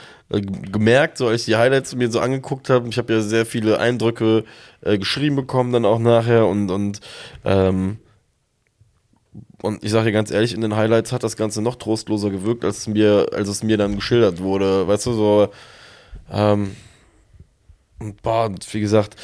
[0.41, 2.89] gemerkt, so als ich die Highlights mir so angeguckt habe.
[2.89, 4.45] Ich habe ja sehr viele Eindrücke
[4.81, 7.01] äh, geschrieben bekommen dann auch nachher und, und,
[7.45, 7.99] ähm,
[9.63, 12.65] und ich sage dir ganz ehrlich, in den Highlights hat das Ganze noch trostloser gewirkt,
[12.65, 14.87] als es mir, als es mir dann geschildert wurde.
[14.87, 15.49] Weißt du, so,
[16.31, 16.77] ähm,
[17.99, 19.17] und boah, wie gesagt,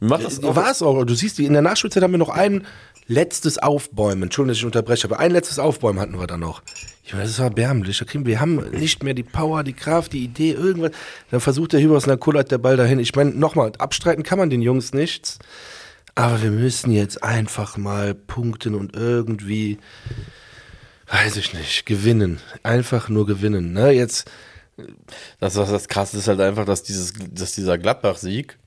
[0.00, 1.04] macht das War es auch.
[1.04, 2.66] Du siehst, in der Nachspielzeit haben wir noch ein
[3.06, 4.24] letztes Aufbäumen.
[4.24, 6.62] Entschuldigung, dass ich unterbreche, aber ein letztes Aufbäumen hatten wir dann noch.
[7.04, 8.02] Ich meine, das ist erbärmlich.
[8.12, 10.92] Wir haben nicht mehr die Power, die Kraft, die Idee, irgendwas.
[11.30, 12.98] Dann versucht der Hübers und dann kullert der Ball dahin.
[12.98, 15.38] Ich meine, nochmal, abstreiten kann man den Jungs nichts.
[16.14, 19.78] Aber wir müssen jetzt einfach mal punkten und irgendwie,
[21.08, 22.40] weiß ich nicht, gewinnen.
[22.62, 23.72] Einfach nur gewinnen.
[23.72, 23.90] Ne?
[23.90, 24.30] Jetzt,
[25.40, 28.58] Das, was das krasse ist halt einfach, dass dieses, dass dieser Gladbach-Sieg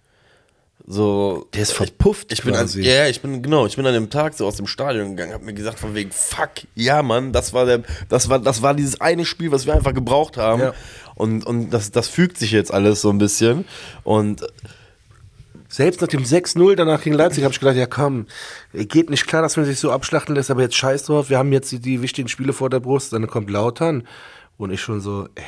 [0.89, 1.47] so.
[1.53, 4.33] der ist verpufft Ich bin, an, ja, ich bin, genau, ich bin an dem Tag
[4.36, 7.65] so aus dem Stadion gegangen, hab mir gesagt, von wegen, fuck, ja, Mann, das war
[7.65, 10.62] der, das war, das war dieses eine Spiel, was wir einfach gebraucht haben.
[10.62, 10.73] Ja.
[11.15, 13.65] Und, und das, das fügt sich jetzt alles so ein bisschen.
[14.03, 14.47] Und
[15.77, 18.25] Selbst nach dem 6-0 danach gegen Leipzig habe ich gedacht, ja komm,
[18.73, 21.53] geht nicht klar, dass man sich so abschlachten lässt, aber jetzt scheiß drauf, wir haben
[21.53, 24.07] jetzt die, die wichtigen Spiele vor der Brust, dann kommt Lautern
[24.57, 25.43] und ich schon so, ey,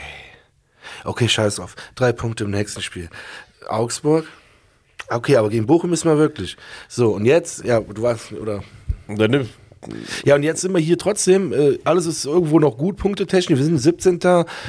[1.04, 3.10] okay, scheiß drauf, drei Punkte im nächsten Spiel.
[3.68, 4.28] Augsburg,
[5.10, 6.58] okay, aber gegen Bochum müssen wir wirklich.
[6.88, 8.62] So, und jetzt, ja, du warst, oder
[9.08, 9.50] dann,
[10.26, 13.58] ja, und jetzt sind wir hier trotzdem, äh, alles ist irgendwo noch gut, punktetechnisch.
[13.58, 14.20] Wir sind 17.,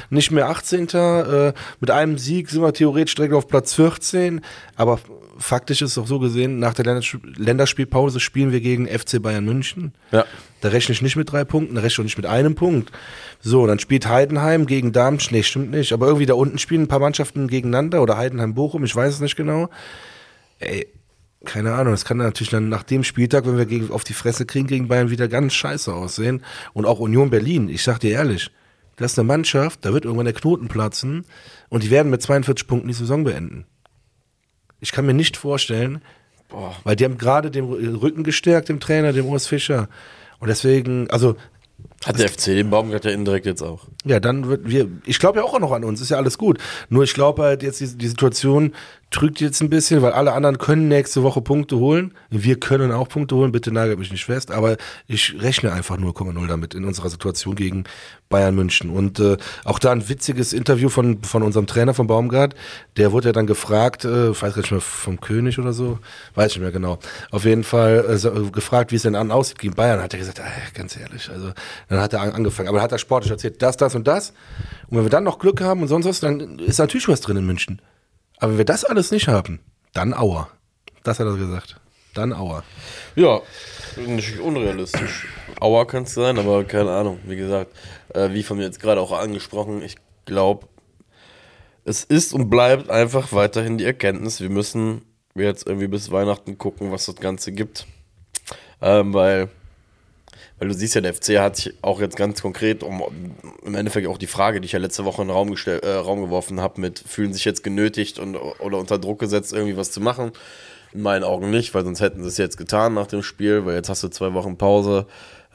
[0.09, 0.89] nicht mehr 18.
[0.89, 4.41] Äh, mit einem Sieg sind wir theoretisch direkt auf Platz 14.
[4.77, 5.01] Aber
[5.41, 9.45] faktisch ist es auch so gesehen, nach der Länderspiel Länderspielpause spielen wir gegen FC Bayern
[9.45, 9.93] München.
[10.13, 10.25] ja.
[10.61, 12.93] Da rechne ich nicht mit drei Punkten, da rechne ich auch nicht mit einem Punkt.
[13.41, 15.33] So, dann spielt Heidenheim gegen Darmstadt.
[15.33, 15.95] Nee, stimmt nicht.
[15.95, 19.37] Aber irgendwie da unten spielen ein paar Mannschaften gegeneinander oder Heidenheim-Bochum, ich weiß es nicht
[19.37, 19.71] genau.
[20.59, 20.87] Ey,
[21.47, 24.45] keine Ahnung, das kann natürlich dann nach dem Spieltag, wenn wir gegen, auf die Fresse
[24.45, 26.45] kriegen gegen Bayern, wieder ganz scheiße aussehen.
[26.75, 28.51] Und auch Union Berlin, ich sag dir ehrlich,
[28.97, 31.25] das ist eine Mannschaft, da wird irgendwann der Knoten platzen
[31.71, 33.65] und die werden mit 42 Punkten die Saison beenden.
[34.81, 36.03] Ich kann mir nicht vorstellen,
[36.49, 36.75] Boah.
[36.85, 39.89] weil die haben gerade den Rücken gestärkt, dem Trainer, dem Urs Fischer.
[40.39, 41.37] Und deswegen, also
[42.05, 43.87] Hat der FC den Baumgart ja indirekt jetzt auch.
[44.05, 46.59] ja, dann wird wir, ich glaube ja auch noch an uns, ist ja alles gut.
[46.89, 48.73] Nur ich glaube halt jetzt, die, die Situation
[49.11, 52.15] trügt jetzt ein bisschen, weil alle anderen können nächste Woche Punkte holen.
[52.31, 54.77] Wir können auch Punkte holen, bitte nagelt mich nicht fest, aber
[55.09, 57.85] ich rechne einfach 0,0 damit in unserer Situation gegen
[58.29, 58.91] Bayern München.
[58.91, 62.55] Und äh, auch da ein witziges Interview von, von unserem Trainer von Baumgart,
[62.97, 65.99] der wurde ja dann gefragt, äh, weiß gar nicht mehr, vom König oder so,
[66.37, 67.01] weiß nicht mehr genau.
[67.33, 70.39] Auf jeden Fall äh, gefragt, wie es denn an aussieht gegen Bayern, hat er gesagt,
[70.39, 71.53] äh, ganz ehrlich, also
[71.91, 74.31] dann hat er an, angefangen, aber dann hat er sportlich erzählt, das, das und das.
[74.89, 77.37] Und wenn wir dann noch Glück haben und sonst was, dann ist natürlich was drin
[77.37, 77.83] in München.
[78.39, 79.61] Aber wenn wir das alles nicht haben,
[79.93, 80.49] dann Aua.
[81.03, 81.81] Das hat er gesagt.
[82.15, 82.63] Dann Aua.
[83.17, 83.41] Ja,
[83.97, 85.27] natürlich unrealistisch.
[85.61, 87.19] Aua kann es sein, aber keine Ahnung.
[87.25, 87.73] Wie gesagt,
[88.15, 90.69] äh, wie von mir jetzt gerade auch angesprochen, ich glaube,
[91.85, 95.03] es ist und bleibt einfach weiterhin die Erkenntnis, wir müssen
[95.35, 97.87] jetzt irgendwie bis Weihnachten gucken, was das Ganze gibt.
[98.81, 99.49] Ähm, weil,
[100.61, 103.03] weil du siehst ja, der FC hat sich auch jetzt ganz konkret, um
[103.65, 105.95] im Endeffekt auch die Frage, die ich ja letzte Woche in den Raum, gestell, äh,
[105.95, 109.91] Raum geworfen habe, mit fühlen sich jetzt genötigt und, oder unter Druck gesetzt, irgendwie was
[109.91, 110.33] zu machen.
[110.93, 113.75] In meinen Augen nicht, weil sonst hätten sie es jetzt getan nach dem Spiel, weil
[113.75, 115.07] jetzt hast du zwei Wochen Pause.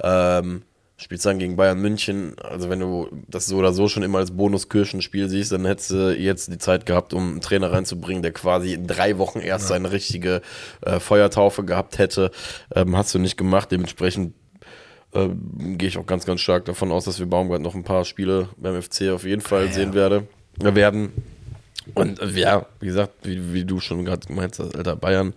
[0.02, 0.64] Ähm,
[0.98, 2.36] spielst dann gegen Bayern München.
[2.40, 6.16] Also wenn du das so oder so schon immer als Bonus-Kirchenspiel siehst, dann hättest du
[6.18, 9.92] jetzt die Zeit gehabt, um einen Trainer reinzubringen, der quasi in drei Wochen erst seine
[9.92, 10.42] richtige
[10.82, 12.32] äh, Feuertaufe gehabt hätte.
[12.74, 13.72] Ähm, hast du nicht gemacht.
[13.72, 14.34] Dementsprechend
[15.16, 15.30] äh,
[15.78, 18.50] gehe ich auch ganz, ganz stark davon aus, dass wir Baumgart noch ein paar Spiele
[18.58, 20.28] beim FC auf jeden Fall sehen werde,
[20.62, 21.12] äh, werden.
[21.94, 25.34] Und äh, ja, wie gesagt, wie, wie du schon gerade gemeint hast, Alter, Bayern.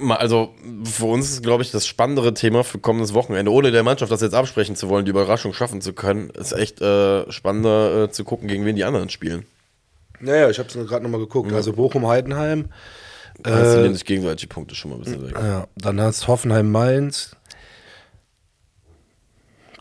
[0.00, 4.12] Also für uns ist, glaube ich, das spannendere Thema für kommendes Wochenende, ohne der Mannschaft
[4.12, 8.10] das jetzt absprechen zu wollen, die Überraschung schaffen zu können, ist echt äh, spannender äh,
[8.10, 9.44] zu gucken, gegen wen die anderen spielen.
[10.20, 11.52] Naja, ich habe es gerade nochmal geguckt.
[11.52, 12.66] Also Bochum, Heidenheim.
[13.44, 15.34] Äh, sie nehmen sich gegenseitig die Punkte schon mal ein bisschen weg.
[15.40, 17.36] Ja, dann hast du Hoffenheim, Mainz.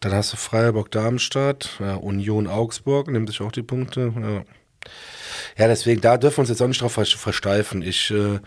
[0.02, 1.70] Dann hast du Freiburg, Darmstadt.
[1.80, 3.08] Ja, Union, Augsburg.
[3.10, 4.14] Nimmt sich auch die Punkte.
[4.16, 4.43] Ja.
[5.58, 7.82] ja, deswegen, da dürfen wir uns jetzt auch nicht drauf ver- versteifen.
[7.82, 8.12] Ich.
[8.12, 8.39] Äh,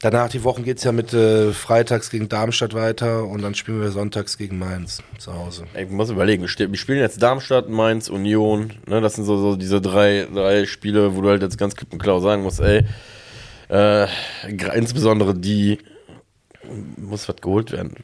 [0.00, 3.80] Danach die Wochen geht es ja mit äh, Freitags gegen Darmstadt weiter und dann spielen
[3.80, 5.64] wir sonntags gegen Mainz zu Hause.
[5.74, 8.74] Ich muss überlegen, wir spielen jetzt Darmstadt, Mainz, Union.
[8.86, 11.90] Ne, das sind so, so diese drei, drei Spiele, wo du halt jetzt ganz klipp
[11.90, 12.84] und klar sagen musst, ey,
[13.70, 14.06] Äh,
[14.74, 15.78] insbesondere die
[16.98, 17.94] muss was geholt werden.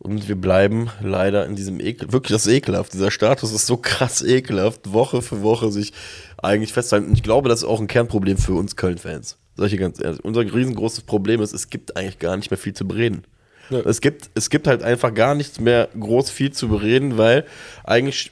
[0.00, 2.92] Und wir bleiben leider in diesem Ekel, wirklich das ekelhaft.
[2.92, 5.92] Dieser Status ist so krass ekelhaft, Woche für Woche sich
[6.40, 7.08] eigentlich festhalten.
[7.08, 9.38] Und ich glaube, das ist auch ein Kernproblem für uns Köln-Fans.
[9.56, 10.24] Solche ganz ehrlich.
[10.24, 13.24] Unser riesengroßes Problem ist, es gibt eigentlich gar nicht mehr viel zu bereden.
[13.70, 13.80] Ja.
[13.80, 17.44] Es, gibt, es gibt halt einfach gar nichts mehr groß viel zu bereden, weil
[17.84, 18.30] eigentlich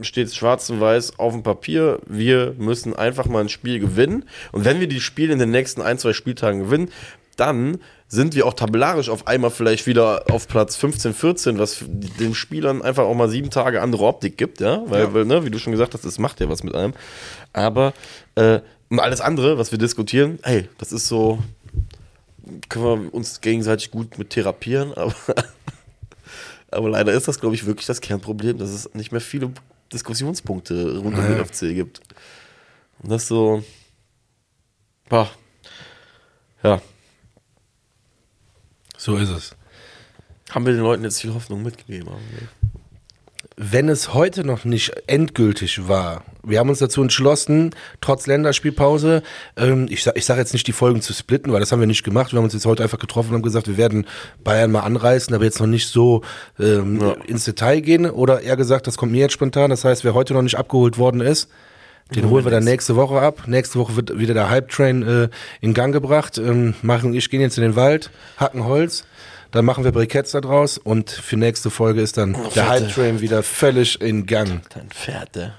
[0.00, 4.24] steht es schwarz und weiß auf dem Papier, wir müssen einfach mal ein Spiel gewinnen.
[4.52, 6.90] Und wenn wir die Spiele in den nächsten ein, zwei Spieltagen gewinnen,
[7.36, 7.78] dann
[8.12, 12.82] sind wir auch tabellarisch auf einmal vielleicht wieder auf Platz 15, 14, was den Spielern
[12.82, 15.14] einfach auch mal sieben Tage andere Optik gibt, ja, weil, ja.
[15.14, 16.92] weil ne, wie du schon gesagt hast, das macht ja was mit einem.
[17.54, 17.94] Aber
[18.34, 18.60] äh,
[18.90, 21.38] alles andere, was wir diskutieren, hey, das ist so,
[22.68, 25.14] können wir uns gegenseitig gut mit therapieren, aber,
[26.70, 29.52] aber leider ist das, glaube ich, wirklich das Kernproblem, dass es nicht mehr viele
[29.90, 32.02] Diskussionspunkte rund um den FC gibt.
[33.02, 33.64] Und das so,
[35.08, 35.30] boah,
[36.62, 36.82] ja,
[39.02, 39.56] so ist es.
[40.50, 42.08] Haben wir den Leuten jetzt viel Hoffnung mitgegeben?
[43.56, 49.24] Wenn es heute noch nicht endgültig war, wir haben uns dazu entschlossen, trotz Länderspielpause,
[49.56, 52.04] ähm, ich, ich sage jetzt nicht die Folgen zu splitten, weil das haben wir nicht
[52.04, 52.30] gemacht.
[52.32, 54.06] Wir haben uns jetzt heute einfach getroffen und haben gesagt, wir werden
[54.44, 56.22] Bayern mal anreißen, aber jetzt noch nicht so
[56.60, 57.12] ähm, ja.
[57.26, 58.08] ins Detail gehen.
[58.08, 59.70] Oder eher gesagt, das kommt mir jetzt spontan.
[59.70, 61.48] Das heißt, wer heute noch nicht abgeholt worden ist,
[62.14, 63.44] den holen wir dann nächste Woche ab.
[63.46, 65.28] Nächste Woche wird wieder der Hype-Train äh,
[65.60, 66.38] in Gang gebracht.
[66.38, 69.04] Ähm, machen ich gehen jetzt in den Wald, hacken Holz.
[69.50, 73.20] Dann machen wir Briketts da draus und für nächste Folge ist dann oh, der Hype-Train
[73.20, 74.62] wieder völlig in Gang.
[74.74, 75.54] Dann fährt der.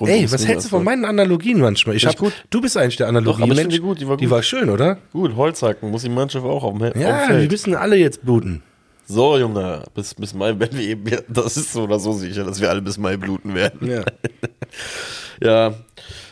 [0.00, 1.94] Ey, was hältst du von meinen Analogien manchmal?
[1.94, 2.32] Ich hab, gut.
[2.48, 3.74] Du bist eigentlich der Analogien-Mensch.
[3.74, 4.22] Die, gut, die, war gut.
[4.22, 4.98] die war schön, oder?
[5.12, 8.62] Gut, Holzhacken muss die Mannschaft auch auf dem Ja, wir müssen alle jetzt bluten.
[9.06, 12.60] So, Junge, bis, bis Mai werden wir eben, das ist so oder so sicher, dass
[12.60, 13.90] wir alle bis Mai bluten werden.
[13.90, 14.04] Ja.
[15.40, 15.68] ja.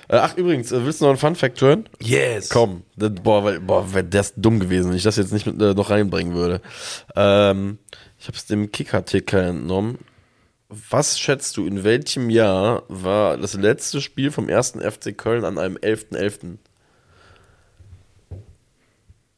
[0.08, 1.88] Äh, ach, übrigens, äh, willst du noch einen Fun-Fact hören?
[2.00, 2.48] Yes.
[2.48, 5.74] Komm, boah, weil, boah, wäre das dumm gewesen, wenn ich das jetzt nicht mit, äh,
[5.74, 6.62] noch reinbringen würde.
[7.14, 7.78] Ähm,
[8.18, 9.98] ich habe es dem Kicker-Ticker entnommen.
[10.70, 15.58] Was schätzt du, in welchem Jahr war das letzte Spiel vom ersten FC Köln an
[15.58, 16.16] einem 11.11.?
[16.16, 16.58] .11.?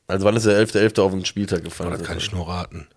[0.08, 0.96] Also wann ist der 11.11.
[0.96, 1.00] .11.
[1.00, 1.92] auf den Spieltag gefallen?
[1.92, 2.88] Oh, das kann ich nur raten.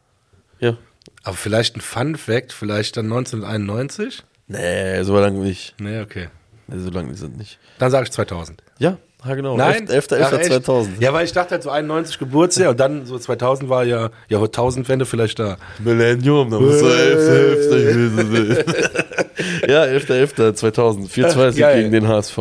[0.59, 0.77] Ja.
[1.23, 4.23] Aber vielleicht ein Fun Fact, vielleicht dann 1991?
[4.47, 5.75] Nee, so lange nicht.
[5.79, 6.29] Nee, okay.
[6.73, 7.59] Nee, so lange sind nicht.
[7.77, 8.63] Dann sage ich 2000.
[8.79, 9.55] Ja, ja genau.
[9.55, 9.87] Nein?
[9.87, 10.17] 11.11.2000.
[10.17, 10.47] 11.
[10.47, 11.01] 2000.
[11.01, 15.05] Ja, weil ich dachte halt so 91 Geburtsjahr und dann so 2000 war ja Jahrtausendwende
[15.05, 15.57] vielleicht da.
[15.79, 19.67] Millennium, da muss so 11.11.
[19.69, 21.09] ja, 11.11.2000.
[21.09, 22.37] 4-2 Sieg gegen den HSV.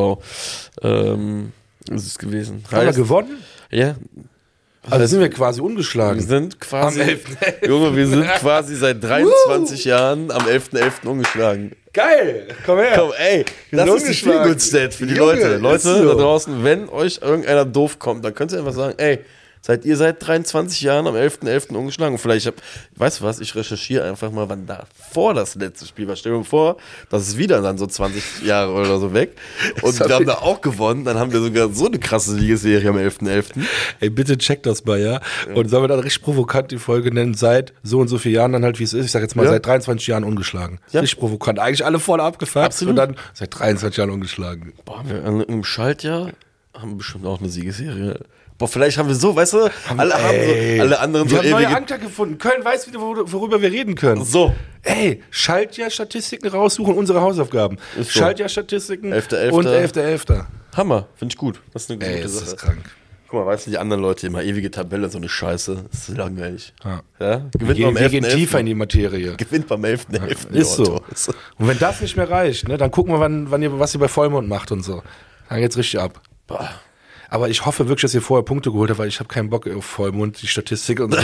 [0.80, 1.53] Ähm,
[1.91, 2.64] ist es gewesen.
[2.70, 3.37] Haben wir gewonnen?
[3.70, 3.97] Ja,
[4.91, 6.18] also sind wir quasi ungeschlagen.
[6.18, 7.24] Wir sind quasi, am 11.
[7.68, 11.03] Junge, wir sind quasi seit 23 Jahren am 11.11.
[11.05, 11.07] .11.
[11.07, 11.76] ungeschlagen.
[11.93, 12.93] Geil, komm her.
[12.97, 15.57] Komm, ey, das ist die Spielgutstat für die Junge, Leute.
[15.59, 16.09] Leute so.
[16.09, 19.18] da draußen, wenn euch irgendeiner doof kommt, dann könnt ihr einfach sagen, ey,
[19.64, 21.68] Seid ihr seit 23 Jahren am 11.11.
[21.68, 21.76] .11.
[21.76, 22.14] umgeschlagen?
[22.14, 22.54] Und vielleicht, hab,
[22.96, 26.16] weißt du was, ich recherchiere einfach mal, wann da vor das letzte Spiel war.
[26.16, 26.78] Stell dir vor,
[27.10, 29.36] das ist wieder dann so 20 Jahre oder so weg.
[29.82, 31.04] Und wir haben da auch gewonnen.
[31.04, 33.22] Dann haben wir sogar so eine krasse Siegesserie am 11.11.
[33.22, 33.46] .11.
[34.00, 35.20] Ey, bitte check das mal, ja?
[35.54, 38.52] Und sollen wir dann richtig provokant die Folge nennen, seit so und so vielen Jahren
[38.52, 39.04] dann halt, wie es ist.
[39.04, 39.50] Ich sag jetzt mal, ja.
[39.50, 40.80] seit 23 Jahren ungeschlagen.
[40.90, 41.02] Ja.
[41.02, 41.60] Richtig provokant.
[41.60, 42.64] Eigentlich alle voll abgefuckt.
[42.64, 42.90] Absolut.
[42.90, 44.72] Und dann seit 23 Jahren ungeschlagen.
[44.84, 46.32] Boah, wir, im Schaltjahr
[46.74, 48.18] haben wir bestimmt auch eine Siegesserie.
[48.59, 49.59] Boah, vielleicht haben wir so, weißt du,
[49.96, 52.38] alle, haben so, alle anderen wir so haben neue Anker gefunden.
[52.38, 54.24] Köln weiß wieder, worüber wir reden können.
[54.24, 54.55] So.
[54.82, 57.78] Ey, Schaltjahr-Statistiken raussuchen, unsere Hausaufgaben.
[57.96, 58.05] So.
[58.05, 59.53] Schaltjahr-Statistiken 11.
[59.53, 60.26] und 11.11.
[60.28, 60.44] .11.
[60.76, 61.61] Hammer, finde ich gut.
[61.72, 62.82] Das ist eine gute Ey, ist das krank.
[63.28, 65.86] Guck mal, weißt du, die anderen Leute immer ewige Tabelle, so eine Scheiße.
[65.90, 66.74] Das ist langweilig.
[66.84, 67.00] Ja.
[67.18, 67.36] ja?
[67.53, 69.36] Gewinnt wir, beim wir gehen tiefer in die Materie.
[69.36, 70.53] Gewinnt beim 11.11.
[70.53, 71.00] Ja, ist so.
[71.57, 74.00] Und wenn das nicht mehr reicht, ne, dann gucken wir, wann, wann ihr, was ihr
[74.00, 75.03] bei Vollmond macht und so.
[75.48, 76.20] Dann geht's richtig ab.
[76.46, 76.68] Boah.
[77.33, 79.66] Aber ich hoffe wirklich, dass ihr vorher Punkte geholt habt, weil ich habe keinen Bock
[79.66, 81.20] auf Vollmond, die Statistik und so.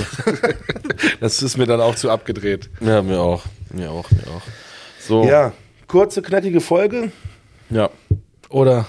[1.20, 2.70] das ist mir dann auch zu abgedreht.
[2.80, 3.44] Ja, mir auch.
[3.74, 4.40] Mir auch, mir auch.
[5.00, 5.24] So.
[5.24, 5.52] Ja,
[5.86, 7.12] kurze, knackige Folge.
[7.68, 7.90] Ja.
[8.48, 8.86] Oder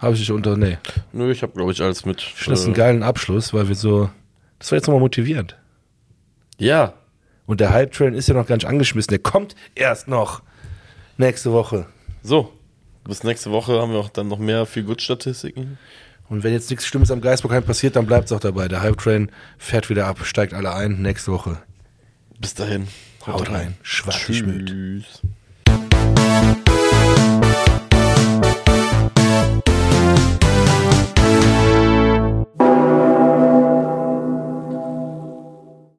[0.00, 0.56] habe ich dich unter.
[0.56, 0.78] Nee.
[1.12, 2.20] Nö, ich habe, glaube ich, alles mit.
[2.20, 4.10] Ich finde das einen äh, geilen Abschluss, weil wir so.
[4.58, 5.56] Das war jetzt nochmal motivierend.
[6.58, 6.94] Ja.
[7.46, 9.10] Und der Hype-Train ist ja noch gar nicht angeschmissen.
[9.10, 10.42] Der kommt erst noch
[11.16, 11.86] nächste Woche.
[12.24, 12.52] So.
[13.04, 15.78] Bis nächste Woche haben wir auch dann noch mehr viel gut Statistiken.
[16.28, 18.68] Und wenn jetzt nichts Schlimmes am Geisbockheim passiert, dann bleibt es auch dabei.
[18.68, 21.00] Der Hype Train fährt wieder ab, steigt alle ein.
[21.00, 21.58] Nächste Woche.
[22.40, 22.88] Bis dahin.
[23.26, 23.54] Haut, rein.
[23.54, 23.76] rein.
[23.82, 25.22] Schwarz Tschüss.